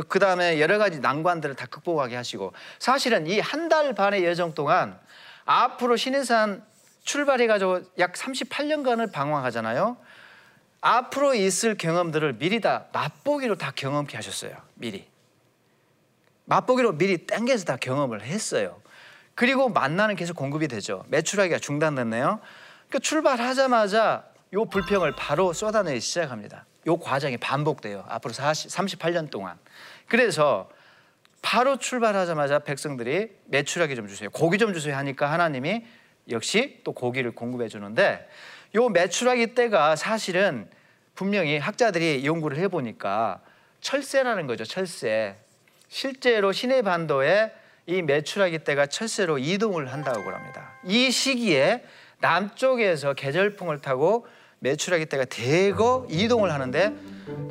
그 0.08 0.18
다음에 0.18 0.58
여러 0.58 0.78
가지 0.78 1.00
난관들을 1.00 1.54
다 1.54 1.66
극복하게 1.66 2.16
하시고 2.16 2.54
사실은 2.78 3.26
이 3.26 3.40
한 3.40 3.68
달 3.68 3.92
반의 3.92 4.24
여정 4.24 4.54
동안 4.54 4.98
앞으로 5.44 5.96
신해산 5.96 6.64
출발해 7.04 7.46
가지고 7.46 7.80
약 7.98 8.14
38년간을 8.14 9.12
방황하잖아요. 9.12 9.98
앞으로 10.80 11.34
있을 11.34 11.76
경험들을 11.76 12.38
미리 12.38 12.60
다 12.60 12.86
맛보기로 12.92 13.56
다 13.56 13.72
경험케 13.74 14.16
하셨어요. 14.16 14.56
미리. 14.74 15.08
맛보기로 16.46 16.96
미리 16.96 17.18
땡겨서 17.26 17.64
다 17.64 17.76
경험을 17.76 18.22
했어요. 18.22 18.80
그리고 19.34 19.68
만나는 19.68 20.16
계속 20.16 20.36
공급이 20.36 20.68
되죠. 20.68 21.04
매출하기가 21.08 21.58
중단됐네요. 21.58 22.40
그러니까 22.88 22.98
출발하자마자 23.00 24.24
요 24.52 24.64
불평을 24.64 25.14
바로 25.16 25.52
쏟아내기 25.52 26.00
시작합니다. 26.00 26.66
요 26.86 26.96
과정이 26.96 27.36
반복돼요. 27.36 28.04
앞으로 28.08 28.32
40, 28.32 28.70
38년 28.70 29.30
동안. 29.30 29.58
그래서 30.08 30.68
바로 31.42 31.78
출발하자마자 31.78 32.60
백성들이 32.60 33.30
매출하기 33.46 33.94
좀 33.96 34.08
주세요. 34.08 34.28
고기 34.30 34.58
좀 34.58 34.74
주세요 34.74 34.96
하니까 34.96 35.30
하나님이 35.30 35.86
역시 36.30 36.80
또 36.84 36.92
고기를 36.92 37.32
공급해 37.32 37.68
주는데 37.68 38.28
요 38.74 38.88
매출하기 38.88 39.54
때가 39.54 39.96
사실은 39.96 40.68
분명히 41.14 41.58
학자들이 41.58 42.24
연구를 42.24 42.58
해보니까 42.58 43.40
철새라는 43.80 44.46
거죠. 44.46 44.64
철새. 44.64 45.36
실제로 45.88 46.52
시내 46.52 46.82
반도에 46.82 47.52
이 47.86 48.02
매출하기 48.02 48.60
때가 48.60 48.86
철새로 48.86 49.38
이동을 49.38 49.92
한다고 49.92 50.20
합니다. 50.20 50.70
이 50.84 51.10
시기에 51.10 51.84
남쪽에서 52.20 53.14
계절풍을 53.14 53.80
타고 53.80 54.26
매출하기 54.60 55.06
때가 55.06 55.24
대거 55.24 56.06
이동을 56.10 56.52
하는데 56.52 56.94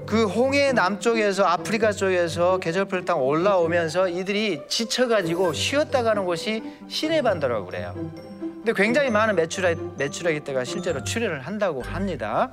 그 0.05 0.25
홍해 0.25 0.71
남쪽에서 0.73 1.43
아프리카 1.43 1.91
쪽에서 1.91 2.59
계절풍을 2.59 3.05
타고 3.05 3.25
올라오면서 3.25 4.09
이들이 4.09 4.61
지쳐가지고 4.67 5.53
쉬었다 5.53 6.03
가는 6.03 6.25
곳이 6.25 6.63
시내 6.87 7.21
반도라고 7.21 7.65
그래요. 7.65 8.28
근데 8.59 8.73
굉장히 8.73 9.09
많은 9.09 9.35
매출하기, 9.35 9.81
매출하기 9.97 10.41
때가 10.41 10.65
실제로 10.65 11.01
출현을 11.01 11.47
한다고 11.47 11.81
합니다. 11.81 12.51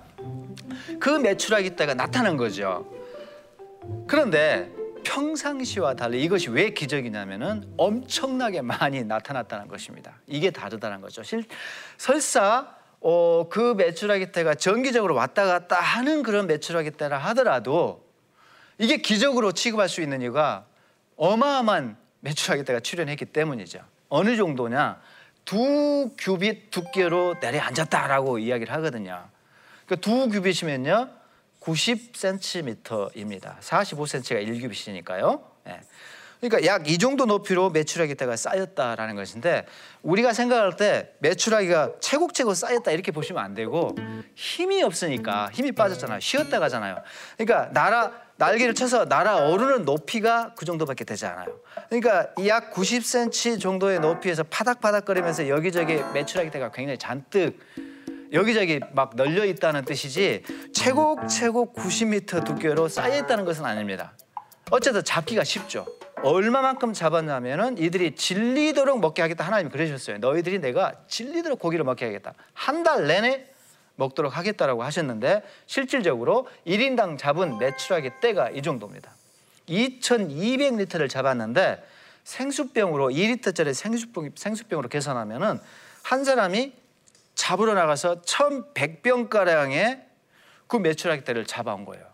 그 1.01 1.11
매출하기 1.11 1.75
때가 1.75 1.95
나타난 1.95 2.37
거죠. 2.37 2.89
그런데 4.07 4.71
평상시와 5.03 5.95
달리 5.95 6.23
이것이 6.23 6.51
왜 6.51 6.71
기적이냐면은 6.71 7.73
엄청나게 7.77 8.63
많이 8.63 9.03
나타났다는 9.03 9.67
것입니다. 9.67 10.15
이게 10.29 10.53
다르다는 10.53 11.01
거죠. 11.01 11.25
실, 11.25 11.45
설사 11.99 12.73
어, 13.01 13.49
그 13.51 13.75
매출하기 13.75 14.31
때가 14.31 14.55
정기적으로 14.55 15.17
왔다 15.17 15.45
갔다 15.47 15.77
하는 15.81 16.23
그런 16.23 16.47
매출하기 16.47 16.93
때라 16.93 17.19
하더라도 17.19 18.05
이게 18.79 18.99
기적으로 18.99 19.51
취급할 19.51 19.89
수 19.89 20.03
있는 20.03 20.23
이유가 20.23 20.67
어마어마한 21.17 21.97
매출하기 22.21 22.63
때가 22.63 22.79
출현했기 22.79 23.27
때문이죠. 23.27 23.81
어느 24.09 24.37
정도냐? 24.37 25.01
두 25.47 26.11
규빗 26.19 26.71
두께로 26.71 27.37
내려앉았다라고 27.41 28.39
이야기를 28.39 28.75
하거든요. 28.75 29.27
그두 29.87 30.29
규빗이면요 30.29 31.09
90cm입니다. 31.61 33.59
45cm가 33.61 34.47
1규빗이니까요. 34.47 35.43
예. 35.69 35.81
그러니까 36.41 36.71
약 36.71 36.87
이 36.87 36.99
정도 36.99 37.25
높이로 37.25 37.71
메추라기대가 37.71 38.37
쌓였다라는 38.37 39.17
것인데 39.17 39.65
우리가 40.03 40.33
생각할 40.35 40.77
때 40.77 41.15
메추라기가 41.21 41.93
채곡채곡 42.01 42.55
쌓였다 42.55 42.91
이렇게 42.91 43.11
보시면 43.11 43.43
안 43.43 43.55
되고 43.55 43.95
힘이 44.35 44.83
없으니까 44.83 45.51
힘이 45.53 45.73
빠졌잖아요. 45.73 46.21
쉬었다 46.21 46.61
가잖아요. 46.61 46.99
그러니까 47.39 47.71
날아 47.73 48.26
날개를 48.39 48.75
쳐서 48.75 49.07
날아 49.07 49.47
오르는 49.49 49.85
높이가 49.85 50.53
그 50.57 50.65
정도밖에 50.65 51.05
되지 51.05 51.27
않아요. 51.27 51.59
그러니까 51.89 52.29
약 52.47 52.73
90cm 52.73 53.61
정도의 53.61 54.01
높이에서 54.01 54.43
파닥파닥거리면서 54.45 55.49
여기저기 55.49 56.03
메추라기대가 56.13 56.71
굉장히 56.71 56.99
잔뜩 56.99 57.59
여기저기 58.33 58.81
막 58.93 59.17
널려 59.17 59.45
있다는 59.47 59.85
뜻이지 59.85 60.43
채곡채곡 60.75 61.75
90m 61.77 62.45
두께로 62.45 62.89
쌓여 62.89 63.17
있다는 63.19 63.45
것은 63.45 63.65
아닙니다. 63.65 64.13
어쨌든 64.71 65.03
잡기가 65.03 65.45
쉽죠. 65.45 65.87
얼마만큼 66.23 66.93
잡았냐면은 66.93 67.79
이들이 67.79 68.17
질리도록 68.17 69.01
먹게 69.01 69.23
하겠다 69.23 69.45
하나님이 69.45 69.71
그러셨어요. 69.71 70.19
너희들이 70.19 70.59
내가 70.59 70.93
질리도록 71.09 71.59
고기를 71.59 71.85
먹게 71.85 72.05
하겠다. 72.07 72.35
한 72.53 72.83
달 72.83 73.07
내내 73.07 73.47
먹도록 73.97 74.37
하겠다라고 74.37 74.83
하셨는데 74.85 75.43
실질적으로 75.67 76.49
1인당 76.67 77.19
잡은 77.19 77.59
매출하기 77.59 78.21
때가 78.21 78.51
이 78.51 78.63
정도입니다. 78.63 79.13
2,200리터를 79.69 81.09
잡았는데 81.11 81.85
생수병으로 82.25 83.09
2리터짜리 83.11 83.75
생수병, 83.75 84.31
생수병으로 84.35 84.89
계산하면은 84.89 85.59
한 86.03 86.25
사람이 86.25 86.73
잡으러 87.35 87.75
나가서 87.75 88.23
1,100병가량의 88.23 90.03
그 90.67 90.77
매출하기 90.77 91.25
때를 91.25 91.47
잡아온 91.47 91.85
거예요. 91.85 92.05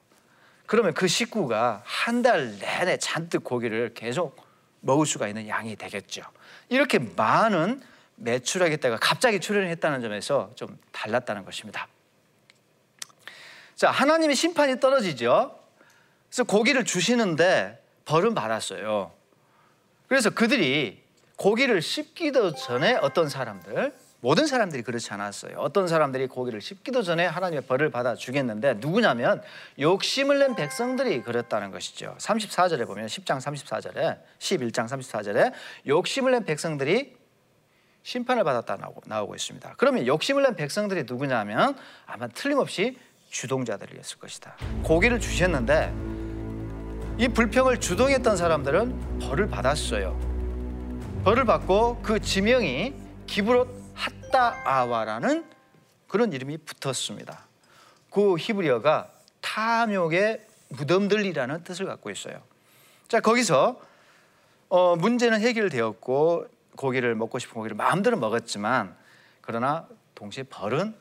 그러면 0.66 0.94
그 0.94 1.06
식구가 1.08 1.82
한 1.84 2.22
달 2.22 2.58
내내 2.58 2.96
잔뜩 2.98 3.44
고기를 3.44 3.94
계속 3.94 4.36
먹을 4.80 5.06
수가 5.06 5.28
있는 5.28 5.48
양이 5.48 5.76
되겠죠. 5.76 6.22
이렇게 6.68 6.98
많은 6.98 7.82
매출하겠다가 8.22 8.98
갑자기 8.98 9.40
출연했다는 9.40 10.00
점에서 10.00 10.50
좀 10.54 10.78
달랐다는 10.92 11.44
것입니다. 11.44 11.88
자, 13.74 13.90
하나님의 13.90 14.36
심판이 14.36 14.80
떨어지죠. 14.80 15.58
그래서 16.28 16.44
고기를 16.44 16.84
주시는데 16.84 17.82
벌은 18.04 18.34
받았어요. 18.34 19.12
그래서 20.08 20.30
그들이 20.30 21.02
고기를 21.36 21.82
씹기도 21.82 22.54
전에 22.54 22.94
어떤 22.94 23.28
사람들 23.28 23.92
모든 24.20 24.46
사람들이 24.46 24.82
그렇지 24.82 25.12
않았어요. 25.12 25.58
어떤 25.58 25.88
사람들이 25.88 26.28
고기를 26.28 26.60
씹기도 26.60 27.02
전에 27.02 27.26
하나님의 27.26 27.64
벌을 27.64 27.90
받아 27.90 28.14
주겠는데 28.14 28.74
누구냐면 28.74 29.42
욕심을 29.80 30.38
낸 30.38 30.54
백성들이 30.54 31.22
그랬다는 31.22 31.72
것이죠. 31.72 32.14
34절에 32.20 32.86
보면 32.86 33.06
10장 33.06 33.40
34절에 33.40 34.20
11장 34.38 34.86
34절에 34.86 35.52
욕심을 35.88 36.30
낸 36.30 36.44
백성들이 36.44 37.21
심판을 38.02 38.44
받았다 38.44 38.76
나오고, 38.76 39.02
나오고 39.06 39.34
있습니다. 39.34 39.74
그러면 39.76 40.06
욕심을 40.06 40.42
낸 40.42 40.56
백성들이 40.56 41.04
누구냐면 41.04 41.76
아마 42.06 42.26
틀림없이 42.28 42.98
주동자들이었을 43.30 44.18
것이다. 44.18 44.56
고기를 44.82 45.20
주셨는데 45.20 45.92
이 47.18 47.28
불평을 47.28 47.80
주동했던 47.80 48.36
사람들은 48.36 49.20
벌을 49.20 49.48
받았어요. 49.48 50.18
벌을 51.24 51.44
받고 51.44 52.02
그 52.02 52.20
지명이 52.20 52.94
기브롯 53.26 53.68
핫다아와라는 53.94 55.44
그런 56.08 56.32
이름이 56.32 56.58
붙었습니다. 56.58 57.46
그 58.10 58.36
히브리어가 58.36 59.08
탐욕의 59.40 60.40
무덤들이라는 60.70 61.64
뜻을 61.64 61.86
갖고 61.86 62.10
있어요. 62.10 62.42
자 63.08 63.20
거기서 63.20 63.80
어, 64.68 64.96
문제는 64.96 65.40
해결되었고 65.40 66.46
고기를 66.76 67.14
먹고 67.14 67.38
싶은 67.38 67.54
고기를 67.54 67.76
마음대로 67.76 68.16
먹었지만 68.16 68.96
그러나 69.40 69.88
동시에 70.14 70.44
벌은 70.44 70.94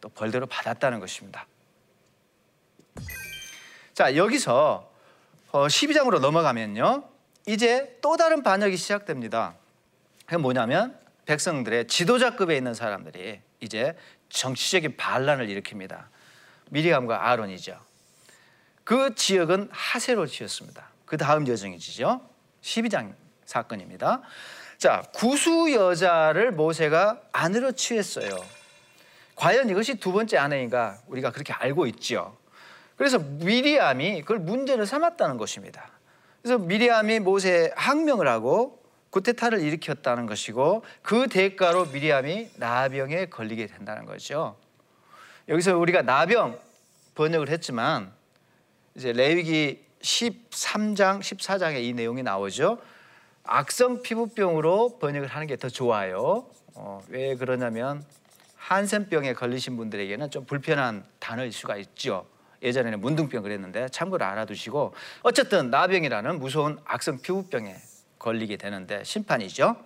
또 0.00 0.08
벌대로 0.10 0.46
받았다는 0.46 1.00
것입니다. 1.00 1.46
자 3.94 4.14
여기서 4.16 4.92
어, 5.52 5.66
12장으로 5.66 6.20
넘어가면요 6.20 7.08
이제 7.46 7.98
또 8.02 8.16
다른 8.16 8.42
반역이 8.42 8.76
시작됩니다. 8.76 9.54
그게 10.26 10.36
뭐냐면 10.36 10.98
백성들의 11.26 11.86
지도자급에 11.86 12.56
있는 12.56 12.74
사람들이 12.74 13.40
이제 13.60 13.96
정치적인 14.28 14.96
반란을 14.96 15.46
일으킵니다. 15.48 16.06
미리암과 16.70 17.28
아론이죠. 17.28 17.80
그 18.84 19.14
지역은 19.14 19.68
하세로 19.72 20.26
지었습니다. 20.26 20.88
그 21.04 21.16
다음 21.16 21.46
여정이지죠. 21.46 22.20
12장 22.62 23.14
사건입니다. 23.44 24.22
자, 24.78 25.02
구수 25.14 25.72
여자를 25.72 26.52
모세가 26.52 27.20
아내로 27.32 27.72
취했어요. 27.72 28.30
과연 29.34 29.68
이것이 29.70 29.96
두 29.96 30.12
번째 30.12 30.38
아내인가 30.38 30.98
우리가 31.06 31.32
그렇게 31.32 31.52
알고 31.52 31.86
있죠. 31.88 32.36
그래서 32.96 33.18
미리암이 33.18 34.22
그걸 34.22 34.38
문제를 34.38 34.86
삼았다는 34.86 35.36
것입니다. 35.36 35.90
그래서 36.42 36.58
미리암이 36.58 37.20
모세에 37.20 37.72
항명을 37.74 38.28
하고 38.28 38.82
구테타를 39.10 39.60
일으켰다는 39.60 40.26
것이고 40.26 40.84
그 41.02 41.28
대가로 41.28 41.86
미리암이 41.86 42.50
나병에 42.56 43.26
걸리게 43.26 43.66
된다는 43.66 44.04
거죠. 44.04 44.56
여기서 45.48 45.78
우리가 45.78 46.02
나병 46.02 46.58
번역을 47.14 47.48
했지만 47.48 48.12
이제 48.94 49.12
레위기 49.12 49.84
13장, 50.00 51.20
14장에 51.20 51.82
이 51.82 51.92
내용이 51.92 52.22
나오죠. 52.22 52.78
악성 53.46 54.02
피부병으로 54.02 54.98
번역을 54.98 55.28
하는 55.28 55.46
게 55.46 55.56
더 55.56 55.68
좋아요. 55.68 56.46
어, 56.74 57.00
왜 57.08 57.34
그러냐면 57.36 58.04
한센병에 58.56 59.32
걸리신 59.34 59.76
분들에게는 59.76 60.30
좀 60.30 60.44
불편한 60.44 61.04
단어일 61.18 61.52
수가 61.52 61.76
있죠. 61.76 62.26
예전에는 62.62 63.00
문둥병 63.00 63.42
그랬는데 63.42 63.88
참고로 63.90 64.24
알아두시고 64.24 64.94
어쨌든 65.22 65.70
나병이라는 65.70 66.38
무서운 66.38 66.78
악성 66.84 67.20
피부병에 67.20 67.76
걸리게 68.18 68.56
되는데 68.56 69.04
심판이죠. 69.04 69.76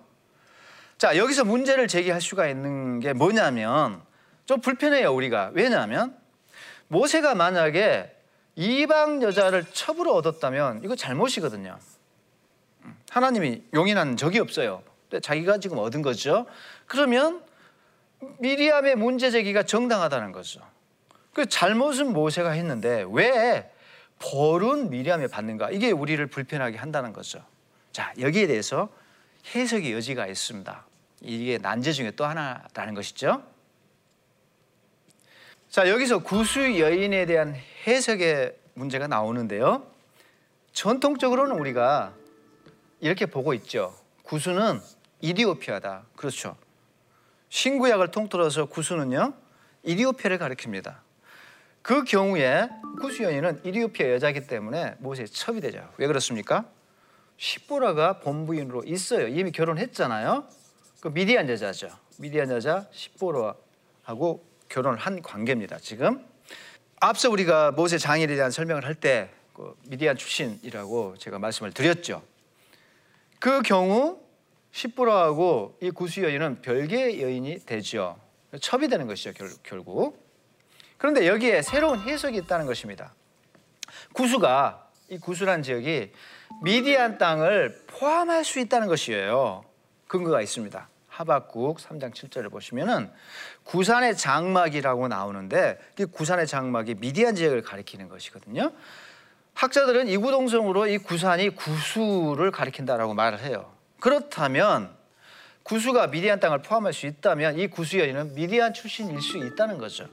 자, 0.97 1.17
여기서 1.17 1.45
문제를 1.45 1.87
제기할 1.87 2.21
수가 2.21 2.47
있는 2.47 2.99
게 2.99 3.13
뭐냐면 3.13 4.01
좀 4.45 4.61
불편해요, 4.61 5.13
우리가. 5.13 5.51
왜냐하면 5.53 6.17
모세가 6.87 7.35
만약에 7.35 8.15
이방 8.55 9.21
여자를 9.21 9.63
첩으로 9.71 10.13
얻었다면 10.15 10.81
이거 10.83 10.95
잘못이거든요. 10.95 11.77
하나님이 13.11 13.61
용인한 13.73 14.15
적이 14.15 14.39
없어요. 14.39 14.83
자기가 15.21 15.57
지금 15.57 15.77
얻은 15.79 16.01
거죠. 16.01 16.45
그러면 16.85 17.43
미리암의 18.39 18.95
문제 18.95 19.29
제기가 19.31 19.63
정당하다는 19.63 20.31
거죠. 20.31 20.61
그 21.33 21.45
잘못은 21.45 22.13
모세가 22.13 22.51
했는데 22.51 23.05
왜 23.11 23.69
벌은 24.19 24.89
미리암에 24.91 25.27
받는가? 25.27 25.71
이게 25.71 25.91
우리를 25.91 26.25
불편하게 26.27 26.77
한다는 26.77 27.11
거죠. 27.11 27.43
자, 27.91 28.13
여기에 28.17 28.47
대해서 28.47 28.87
해석의 29.53 29.91
여지가 29.91 30.27
있습니다. 30.27 30.85
이게 31.19 31.57
난제 31.57 31.91
중에 31.91 32.11
또 32.11 32.23
하나라는 32.23 32.93
것이죠. 32.93 33.43
자, 35.69 35.89
여기서 35.89 36.19
구수 36.19 36.79
여인에 36.79 37.25
대한 37.25 37.57
해석의 37.85 38.55
문제가 38.73 39.07
나오는데요. 39.07 39.85
전통적으로는 40.71 41.59
우리가 41.59 42.13
이렇게 43.01 43.25
보고 43.25 43.53
있죠. 43.55 43.93
구수는 44.23 44.79
이디오피아다. 45.19 46.05
그렇죠. 46.15 46.55
신구약을 47.49 48.11
통틀어서 48.11 48.67
구수는요, 48.67 49.33
이디오피아를 49.83 50.37
가리킵니다. 50.37 50.95
그 51.81 52.03
경우에 52.03 52.69
구수 53.01 53.23
여인은 53.23 53.61
이디오피아 53.65 54.11
여자이기 54.11 54.45
때문에 54.47 54.95
모세의 54.99 55.27
첩이 55.27 55.59
되죠. 55.61 55.89
왜 55.97 56.07
그렇습니까? 56.07 56.65
시보라가 57.37 58.19
본부인으로 58.19 58.83
있어요. 58.85 59.27
이미 59.27 59.51
결혼했잖아요. 59.51 60.47
그 61.01 61.07
미디안 61.07 61.49
여자죠. 61.49 61.89
미디안 62.19 62.51
여자 62.51 62.87
시보라하고 62.91 64.45
결혼을 64.69 64.99
한 64.99 65.23
관계입니다. 65.23 65.79
지금 65.79 66.23
앞서 66.99 67.31
우리가 67.31 67.71
모세 67.71 67.97
장일에 67.97 68.35
대한 68.35 68.51
설명을 68.51 68.85
할때 68.85 69.31
그 69.53 69.75
미디안 69.87 70.15
출신이라고 70.15 71.17
제가 71.17 71.39
말씀을 71.39 71.71
드렸죠. 71.71 72.21
그 73.41 73.63
경우 73.63 74.19
시보라하고 74.71 75.79
이 75.81 75.89
구수 75.89 76.21
여인은 76.21 76.61
별개의 76.61 77.23
여인이 77.23 77.65
되죠. 77.65 78.15
첩이 78.61 78.87
되는 78.87 79.07
것이죠. 79.07 79.33
결, 79.33 79.49
결국. 79.63 80.31
그런데 80.99 81.25
여기에 81.27 81.63
새로운 81.63 81.99
해석이 81.99 82.37
있다는 82.37 82.67
것입니다. 82.67 83.15
구수가 84.13 84.89
이 85.09 85.17
구수란 85.17 85.63
지역이 85.63 86.11
미디안 86.61 87.17
땅을 87.17 87.85
포함할 87.87 88.45
수 88.45 88.59
있다는 88.59 88.87
것이에요. 88.87 89.65
근거가 90.07 90.43
있습니다. 90.43 90.87
하박국 91.07 91.79
3장 91.79 92.13
7절을 92.13 92.51
보시면은 92.51 93.11
구산의 93.63 94.17
장막이라고 94.17 95.07
나오는데 95.07 95.79
이 95.97 96.05
구산의 96.05 96.45
장막이 96.45 96.93
미디안 96.95 97.33
지역을 97.33 97.63
가리키는 97.63 98.07
것이거든요. 98.07 98.71
학자들은 99.53 100.07
이구동성으로 100.07 100.87
이 100.87 100.97
구산이 100.97 101.49
구수를 101.51 102.51
가리킨다라고 102.51 103.13
말을 103.13 103.41
해요. 103.41 103.71
그렇다면 103.99 104.95
구수가 105.63 106.07
미디안 106.07 106.39
땅을 106.39 106.61
포함할 106.63 106.93
수 106.93 107.05
있다면 107.05 107.59
이 107.59 107.67
구수 107.67 107.99
여인은 107.99 108.33
미디안 108.33 108.73
출신일 108.73 109.21
수 109.21 109.37
있다는 109.37 109.77
거죠. 109.77 110.07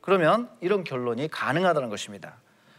그러면 0.00 0.48
이런 0.60 0.84
결론이 0.84 1.28
가능하다는 1.28 1.88
것입니다. 1.88 2.36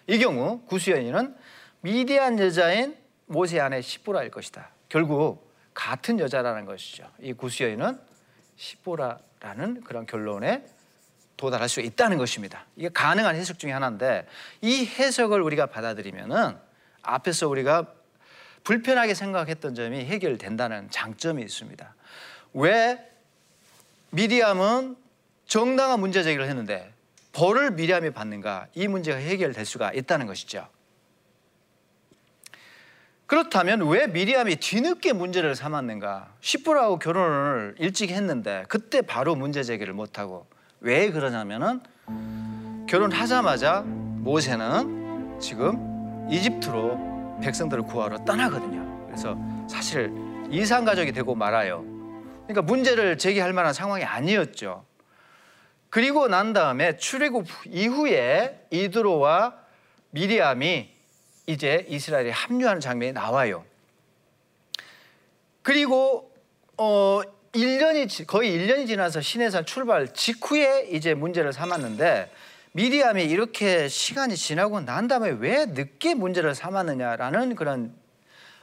이 0.07 0.17
경우 0.17 0.61
구수 0.65 0.91
여인은 0.91 1.35
미디안 1.81 2.39
여자인 2.39 2.97
모세 3.25 3.59
아내 3.59 3.81
시보라일 3.81 4.31
것이다. 4.31 4.69
결국 4.89 5.53
같은 5.73 6.19
여자라는 6.19 6.65
것이죠. 6.65 7.09
이 7.19 7.33
구수 7.33 7.63
여인은 7.63 7.99
시보라라는 8.55 9.81
그런 9.83 10.05
결론에 10.05 10.65
도달할 11.43 11.67
수 11.67 11.81
있다는 11.81 12.17
것입니다. 12.17 12.65
이게 12.77 12.87
가능한 12.87 13.35
해석 13.35 13.59
중에 13.59 13.73
하나인데 13.73 14.25
이 14.61 14.85
해석을 14.85 15.41
우리가 15.41 15.65
받아들이면은 15.65 16.55
앞에서 17.01 17.49
우리가 17.49 17.87
불편하게 18.63 19.13
생각했던 19.13 19.75
점이 19.75 20.05
해결된다는 20.05 20.89
장점이 20.89 21.43
있습니다. 21.43 21.95
왜 22.53 22.97
미리암은 24.11 24.95
정당한 25.45 25.99
문제 25.99 26.23
제기를 26.23 26.47
했는데 26.47 26.93
벌을 27.33 27.71
미리암이 27.71 28.11
받는가? 28.11 28.67
이 28.73 28.87
문제가 28.87 29.17
해결될 29.17 29.65
수가 29.65 29.91
있다는 29.91 30.27
것이죠. 30.27 30.65
그렇다면 33.25 33.85
왜 33.89 34.07
미리암이 34.07 34.57
뒤늦게 34.57 35.11
문제를 35.11 35.55
삼았는가? 35.55 36.35
시부라고 36.39 36.99
결혼을 36.99 37.75
일찍 37.79 38.11
했는데 38.11 38.63
그때 38.69 39.01
바로 39.01 39.35
문제 39.35 39.61
제기를 39.63 39.93
못하고 39.93 40.52
왜 40.83 41.11
그러냐면은 41.11 41.81
결혼하자마자 42.89 43.83
모세는 43.85 45.39
지금 45.39 46.27
이집트로 46.29 47.39
백성들을 47.41 47.83
구하러 47.83 48.25
떠나거든요. 48.25 49.05
그래서 49.05 49.37
사실 49.69 50.11
이상 50.51 50.83
가족이 50.83 51.13
되고 51.13 51.35
말아요. 51.35 51.85
그러니까 52.43 52.61
문제를 52.63 53.17
제기할 53.17 53.53
만한 53.53 53.73
상황이 53.73 54.03
아니었죠. 54.03 54.85
그리고 55.89 56.27
난 56.27 56.51
다음에 56.51 56.97
출애굽 56.97 57.47
이후에 57.67 58.67
이드로와 58.69 59.55
미리암이 60.09 60.91
이제 61.47 61.85
이스라엘에 61.87 62.31
합류하는 62.31 62.81
장면이 62.81 63.13
나와요. 63.13 63.63
그리고 65.61 66.29
어 66.77 67.21
1년이 67.53 68.25
거의 68.25 68.57
1년이 68.57 68.87
지나서 68.87 69.21
시내산 69.21 69.65
출발 69.65 70.11
직후에 70.11 70.87
이제 70.91 71.13
문제를 71.13 71.53
삼았는데 71.53 72.31
미리암이 72.71 73.23
이렇게 73.23 73.87
시간이 73.87 74.35
지나고 74.35 74.81
난 74.81 75.07
다음에 75.07 75.29
왜 75.29 75.67
늦게 75.67 76.15
문제를 76.15 76.55
삼았느냐라는 76.55 77.55
그런 77.55 77.93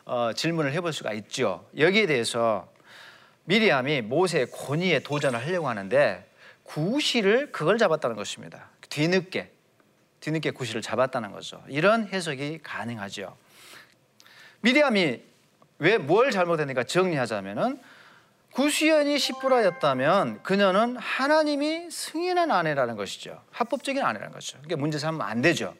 어, 0.04 0.32
질문을 0.32 0.72
해볼 0.72 0.92
수가 0.92 1.12
있죠. 1.12 1.68
여기에 1.78 2.06
대해서 2.06 2.68
미리암이 3.44 4.02
모세의 4.02 4.50
권위에 4.50 5.00
도전을 5.00 5.40
하려고 5.40 5.68
하는데 5.68 6.28
구시를 6.64 7.52
그걸 7.52 7.78
잡았다는 7.78 8.16
것입니다. 8.16 8.70
뒤늦게 8.88 9.52
뒤늦게 10.18 10.50
구시를 10.50 10.82
잡았다는 10.82 11.30
거죠. 11.30 11.62
이런 11.68 12.08
해석이 12.08 12.60
가능하죠. 12.64 13.36
미리암이 14.62 15.22
왜 15.78 15.96
뭘 15.98 16.30
잘못했는가 16.30 16.84
정리하자면은 16.84 17.80
구시연이 18.52 19.18
시부라였다면 19.18 20.42
그녀는 20.42 20.96
하나님이 20.96 21.90
승인한 21.90 22.50
아내라는 22.50 22.96
것이죠. 22.96 23.40
합법적인 23.52 24.02
아내라는 24.02 24.32
거죠. 24.32 24.58
그게 24.62 24.74
문제 24.74 24.98
삼으면 24.98 25.26
안 25.26 25.40
되죠. 25.40 25.74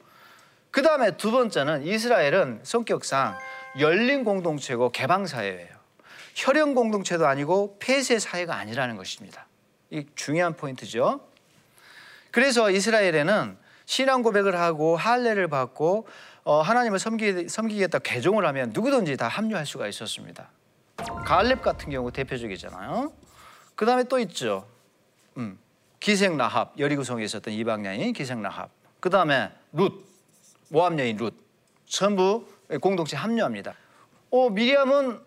그 0.71 0.81
다음에 0.81 1.17
두 1.17 1.31
번째는 1.31 1.85
이스라엘은 1.85 2.61
성격상 2.63 3.37
열린 3.79 4.23
공동체고 4.23 4.91
개방 4.91 5.27
사회예요. 5.27 5.69
혈연 6.35 6.75
공동체도 6.75 7.27
아니고 7.27 7.77
폐쇄 7.79 8.19
사회가 8.19 8.55
아니라는 8.55 8.95
것입니다. 8.95 9.47
이 9.89 10.05
중요한 10.15 10.55
포인트죠. 10.55 11.27
그래서 12.31 12.71
이스라엘에는 12.71 13.57
신앙 13.85 14.23
고백을 14.23 14.57
하고 14.57 14.95
할례를 14.95 15.49
받고 15.49 16.07
어, 16.43 16.61
하나님을 16.61 16.97
섬기, 16.97 17.49
섬기 17.49 17.77
겠다 17.77 17.99
개종을 17.99 18.45
하면 18.45 18.71
누구든지 18.73 19.17
다 19.17 19.27
합류할 19.27 19.65
수가 19.65 19.87
있었습니다. 19.87 20.49
갈렙 21.25 21.61
같은 21.61 21.89
경우 21.89 22.11
대표적이잖아요. 22.11 23.11
그 23.75 23.85
다음에 23.85 24.03
또 24.03 24.19
있죠. 24.19 24.67
음, 25.37 25.57
기생 25.99 26.37
라합 26.37 26.77
여리구성에 26.77 27.23
있었던 27.23 27.53
이방 27.53 27.85
여인 27.85 28.13
기생 28.13 28.41
라합. 28.41 28.69
그 28.99 29.09
다음에 29.09 29.51
룻 29.71 30.05
모함 30.69 30.99
여인 30.99 31.17
룻 31.17 31.33
전부 31.85 32.45
공동체 32.79 33.17
합류합니다. 33.17 33.73
어, 34.29 34.49
미리암은 34.49 35.19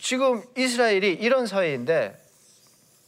지금 0.00 0.42
이스라엘이 0.56 1.14
이런 1.14 1.46
사회인데 1.46 2.24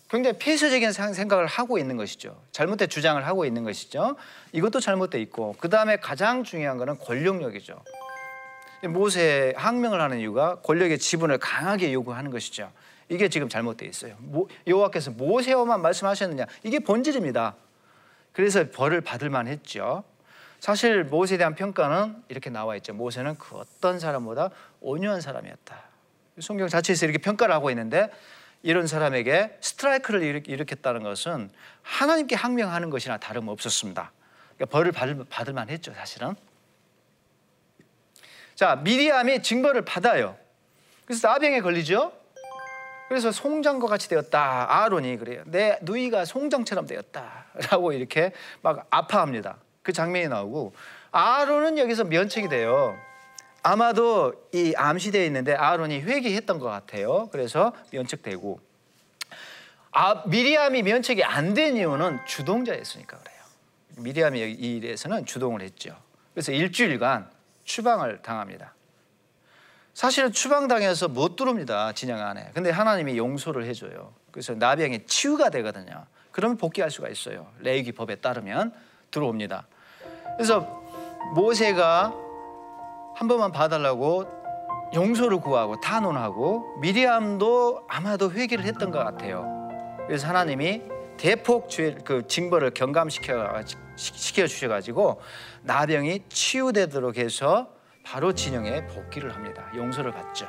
굉장히 0.09 0.38
폐쇄적인 0.38 0.93
생각을 0.93 1.47
하고 1.47 1.79
있는 1.79 1.97
것이죠. 1.97 2.40
잘못된 2.51 2.88
주장을 2.88 3.25
하고 3.25 3.45
있는 3.45 3.62
것이죠. 3.62 4.16
이것도 4.53 4.81
잘못돼 4.81 5.21
있고 5.23 5.55
그 5.61 5.69
다음에 5.69 5.97
가장 5.97 6.43
중요한 6.43 6.79
것은 6.79 6.99
권력력이죠. 6.99 7.81
모세 8.88 9.53
항명을 9.57 10.01
하는 10.01 10.21
이유가 10.21 10.57
권력의 10.57 10.99
지분을 10.99 11.38
강하게 11.38 11.93
요구하는 11.93 12.31
것이죠. 12.31 12.73
이게 13.09 13.29
지금 13.29 13.49
잘못돼 13.49 13.87
있어요. 13.87 14.16
여호와께서 14.66 15.11
모세와만 15.11 15.83
말씀하셨느냐? 15.83 16.47
이게 16.62 16.79
본질입니다. 16.79 17.57
그래서 18.33 18.71
벌을 18.71 19.01
받을 19.01 19.29
만했죠. 19.31 20.05
사실 20.61 21.05
모세에 21.05 21.38
대한 21.38 21.55
평가는 21.55 22.23
이렇게 22.29 22.51
나와 22.51 22.77
있죠. 22.77 22.93
모세는 22.95 23.37
그 23.37 23.57
어떤 23.57 23.99
사람보다 23.99 24.51
온유한 24.81 25.21
사람이었다. 25.21 25.83
성경 26.38 26.69
자체에서 26.69 27.07
이렇게 27.07 27.19
평가를 27.19 27.55
하고 27.55 27.71
있는데 27.71 28.11
이런 28.62 28.87
사람에게 28.87 29.59
스트라이크를 29.61 30.47
일으켰다는 30.47 31.03
것은 31.03 31.51
하나님께 31.83 32.37
항명하는 32.37 32.90
것이나 32.90 33.16
다름없었습니다. 33.16 34.12
그러니까 34.57 34.66
벌을 34.66 34.93
받을, 34.93 35.25
받을 35.29 35.55
만했죠, 35.55 35.95
사실은. 35.95 36.37
자, 38.61 38.77
미리암이 38.77 39.40
징벌을 39.42 39.87
받아요. 39.87 40.37
그래서 41.07 41.27
나병에 41.29 41.62
걸리죠. 41.62 42.12
그래서 43.09 43.33
송장과 43.33 43.87
같이 43.87 44.11
되었다. 44.11 44.83
아론이 44.83 45.16
그래요. 45.16 45.42
내 45.46 45.79
누이가 45.81 46.27
송장처럼 46.27 46.87
되었다 46.87 47.46
라고 47.70 47.92
이렇게 47.96 48.33
막 48.61 48.87
아파합니다. 48.90 49.57
그 49.83 49.94
장면이 49.94 50.29
나오고 50.29 50.75
아론은 51.11 51.79
여기서 51.79 52.05
면책이 52.05 52.51
돼요. 52.51 52.94
아마도 53.62 54.35
이 54.53 54.75
암시되어 54.77 55.25
있는데 55.25 55.55
아론이 55.55 56.03
회개했던 56.03 56.59
것 56.59 56.66
같아요. 56.66 57.31
그래서 57.33 57.73
면책되고 57.92 58.61
아, 59.92 60.23
미리암이 60.27 60.83
면책이 60.83 61.25
안 61.25 61.55
된 61.55 61.79
이유는 61.79 62.18
주동자였으니까 62.27 63.16
그래요. 63.20 63.38
미리암이 63.96 64.38
이 64.38 64.77
일에서는 64.77 65.25
주동을 65.25 65.62
했죠. 65.62 65.96
그래서 66.35 66.53
일주일간 66.53 67.39
추방을 67.71 68.21
당합니다. 68.23 68.75
사실은 69.95 70.33
추방당해서 70.33 71.09
못 71.09 71.37
들어옵니다. 71.37 71.93
진영 71.93 72.21
안에. 72.21 72.51
근데 72.53 72.71
하나님이 72.71 73.17
용서를 73.17 73.65
해줘요. 73.67 74.13
그래서 74.33 74.55
나병이 74.55 75.07
치유가 75.07 75.51
되거든요. 75.51 76.07
그러면 76.33 76.57
복귀할 76.57 76.91
수가 76.91 77.09
있어요. 77.09 77.47
레이기 77.61 77.93
법에 77.93 78.17
따르면 78.17 78.73
들어옵니다. 79.11 79.67
그래서 80.37 80.83
모세가 81.35 82.13
한 83.15 83.29
번만 83.29 83.53
봐달라고 83.53 84.27
용서를 84.95 85.41
구하고 85.41 85.81
탄원하고 85.81 86.79
미리암도 86.81 87.87
아마도 87.89 88.33
회개를 88.33 88.65
했던 88.65 88.91
것 88.91 88.99
같아요. 88.99 89.69
그래서 90.07 90.27
하나님이 90.27 90.83
대폭 91.21 91.69
그 92.03 92.27
징벌을 92.27 92.71
경감시켜 92.71 93.63
시켜 93.95 94.47
주셔가지고 94.47 95.21
나병이 95.61 96.25
치유되도록 96.31 97.19
해서 97.19 97.75
바로 98.03 98.33
진영에 98.33 98.87
복귀를 98.87 99.35
합니다. 99.35 99.71
용서를 99.77 100.13
받죠. 100.13 100.49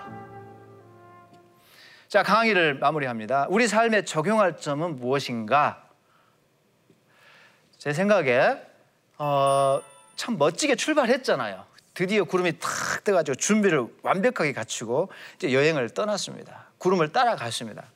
자 2.07 2.23
강의를 2.23 2.75
마무리합니다. 2.75 3.47
우리 3.49 3.67
삶에 3.67 4.05
적용할 4.05 4.55
점은 4.55 4.95
무엇인가? 4.95 5.89
제 7.77 7.91
생각에 7.91 8.55
어, 9.17 9.81
참 10.15 10.37
멋지게 10.37 10.75
출발했잖아요. 10.75 11.65
드디어 11.93 12.23
구름이 12.23 12.59
탁 12.59 13.03
떠가지고 13.03 13.35
준비를 13.35 13.87
완벽하게 14.03 14.53
갖추고 14.53 15.09
이제 15.35 15.51
여행을 15.51 15.89
떠났습니다. 15.89 16.67
구름을 16.77 17.11
따라갔습니다. 17.11 17.91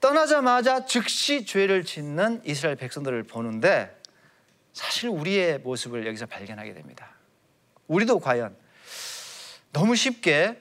떠나자마자 0.00 0.84
즉시 0.84 1.44
죄를 1.44 1.84
짓는 1.84 2.42
이스라엘 2.44 2.76
백성들을 2.76 3.22
보는데 3.24 4.00
사실 4.72 5.08
우리의 5.08 5.58
모습을 5.60 6.06
여기서 6.06 6.26
발견하게 6.26 6.74
됩니다. 6.74 7.10
우리도 7.88 8.18
과연 8.18 8.56
너무 9.72 9.96
쉽게 9.96 10.60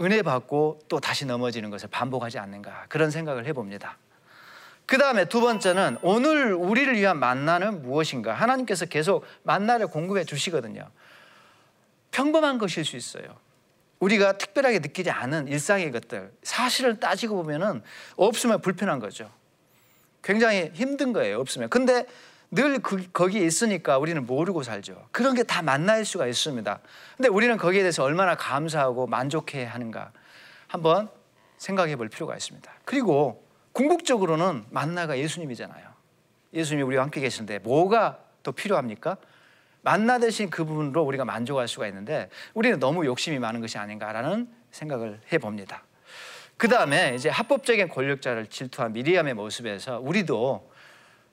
은혜 0.00 0.22
받고 0.22 0.80
또 0.88 1.00
다시 1.00 1.26
넘어지는 1.26 1.70
것을 1.70 1.88
반복하지 1.90 2.38
않는가 2.38 2.86
그런 2.88 3.10
생각을 3.10 3.46
해봅니다. 3.46 3.98
그 4.86 4.96
다음에 4.96 5.26
두 5.26 5.42
번째는 5.42 5.98
오늘 6.02 6.54
우리를 6.54 6.94
위한 6.96 7.18
만나는 7.18 7.82
무엇인가 7.82 8.32
하나님께서 8.32 8.86
계속 8.86 9.26
만나를 9.42 9.88
공급해 9.88 10.24
주시거든요. 10.24 10.88
평범한 12.10 12.56
것일 12.56 12.86
수 12.86 12.96
있어요. 12.96 13.36
우리가 14.00 14.38
특별하게 14.38 14.78
느끼지 14.78 15.10
않은 15.10 15.48
일상의 15.48 15.90
것들 15.90 16.32
사실을 16.42 17.00
따지고 17.00 17.36
보면은 17.36 17.82
없으면 18.16 18.60
불편한 18.60 18.98
거죠. 19.00 19.30
굉장히 20.22 20.70
힘든 20.74 21.12
거예요. 21.12 21.40
없으면. 21.40 21.68
근데 21.68 22.06
늘 22.50 22.78
그, 22.78 23.10
거기에 23.12 23.44
있으니까 23.44 23.98
우리는 23.98 24.24
모르고 24.24 24.62
살죠. 24.62 25.08
그런 25.10 25.34
게 25.34 25.42
다 25.42 25.62
만날 25.62 26.04
수가 26.04 26.26
있습니다. 26.26 26.80
근데 27.16 27.28
우리는 27.28 27.56
거기에 27.56 27.80
대해서 27.80 28.04
얼마나 28.04 28.36
감사하고 28.36 29.06
만족해 29.06 29.64
하는가 29.64 30.12
한번 30.66 31.08
생각해 31.58 31.96
볼 31.96 32.08
필요가 32.08 32.36
있습니다. 32.36 32.70
그리고 32.84 33.44
궁극적으로는 33.72 34.64
만나가 34.70 35.18
예수님이잖아요. 35.18 35.88
예수님이 36.54 36.84
우리와 36.84 37.02
함께 37.02 37.20
계시는데 37.20 37.58
뭐가 37.58 38.18
더 38.42 38.52
필요합니까? 38.52 39.18
만나 39.88 40.18
대신 40.18 40.50
그 40.50 40.66
부분으로 40.66 41.02
우리가 41.02 41.24
만족할 41.24 41.66
수가 41.66 41.86
있는데 41.86 42.28
우리는 42.52 42.78
너무 42.78 43.06
욕심이 43.06 43.38
많은 43.38 43.62
것이 43.62 43.78
아닌가라는 43.78 44.46
생각을 44.70 45.18
해 45.32 45.38
봅니다. 45.38 45.82
그 46.58 46.68
다음에 46.68 47.14
이제 47.14 47.30
합법적인 47.30 47.88
권력자를 47.88 48.48
질투한 48.48 48.92
미리암의 48.92 49.32
모습에서 49.32 49.98
우리도 50.00 50.70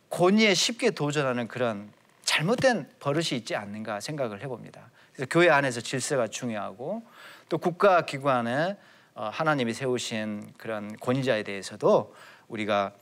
권위에 0.09 0.53
쉽게 0.53 0.91
도전하는 0.91 1.49
그런 1.49 1.91
잘못된 2.23 2.87
버릇이 3.01 3.31
있지 3.33 3.57
않는가 3.57 3.99
생각을 3.99 4.41
해봅니다. 4.41 4.89
그래서 5.11 5.27
교회 5.29 5.49
안에서 5.49 5.81
질서가 5.81 6.27
중요하고 6.27 7.03
또 7.49 7.57
국가 7.57 8.05
기관에 8.05 8.77
어, 9.15 9.29
하나님이 9.33 9.73
세우신 9.73 10.53
그런 10.55 10.95
권위자에 10.95 11.43
대해서도 11.43 12.15
우리가 12.47 12.93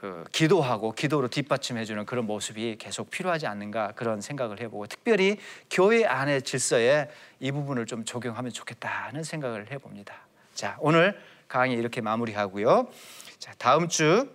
그 0.00 0.24
기도하고 0.30 0.92
기도로 0.92 1.28
뒷받침해주는 1.28 2.04
그런 2.04 2.26
모습이 2.26 2.76
계속 2.78 3.10
필요하지 3.10 3.46
않는가 3.46 3.92
그런 3.92 4.20
생각을 4.20 4.60
해보고 4.60 4.86
특별히 4.86 5.38
교회 5.70 6.04
안의 6.04 6.42
질서에 6.42 7.08
이 7.40 7.50
부분을 7.50 7.86
좀 7.86 8.04
적용하면 8.04 8.52
좋겠다는 8.52 9.24
생각을 9.24 9.70
해봅니다. 9.70 10.14
자 10.54 10.76
오늘 10.80 11.18
강의 11.48 11.78
이렇게 11.78 12.02
마무리하고요. 12.02 12.88
자 13.38 13.54
다음 13.56 13.88
주 13.88 14.28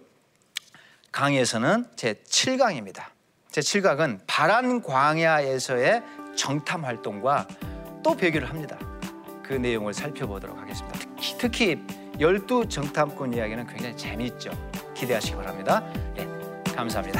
강의에서는 1.12 1.86
제 1.95 2.13
7강입니다. 2.13 3.04
제 3.52 3.62
7강은 3.62 4.21
바란 4.26 4.82
광야에서의 4.82 6.02
정탐 6.36 6.86
활동과 6.86 7.47
또 8.04 8.15
배교를 8.15 8.50
합니다. 8.50 8.80
그 9.43 9.54
내용을 9.54 9.93
살펴보도록 9.93 10.58
하겠습니다. 10.58 10.97
특히, 11.38 11.78
특히 12.17 12.69
정탐꾼 12.69 13.34
이야기는 13.34 13.67
굉장히 13.67 13.95
재미있죠. 13.95 14.71
기대하시기 15.02 15.36
바랍니다. 15.36 15.84
네, 16.16 16.28
감사합니다. 16.76 17.20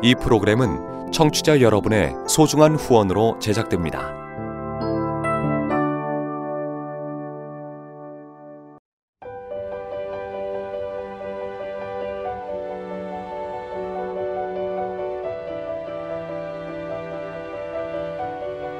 이 0.00 0.14
프로그램은 0.14 1.12
청취자 1.12 1.60
여러분의 1.60 2.14
소중한 2.26 2.76
후원으로 2.76 3.38
제작됩니다. 3.40 4.27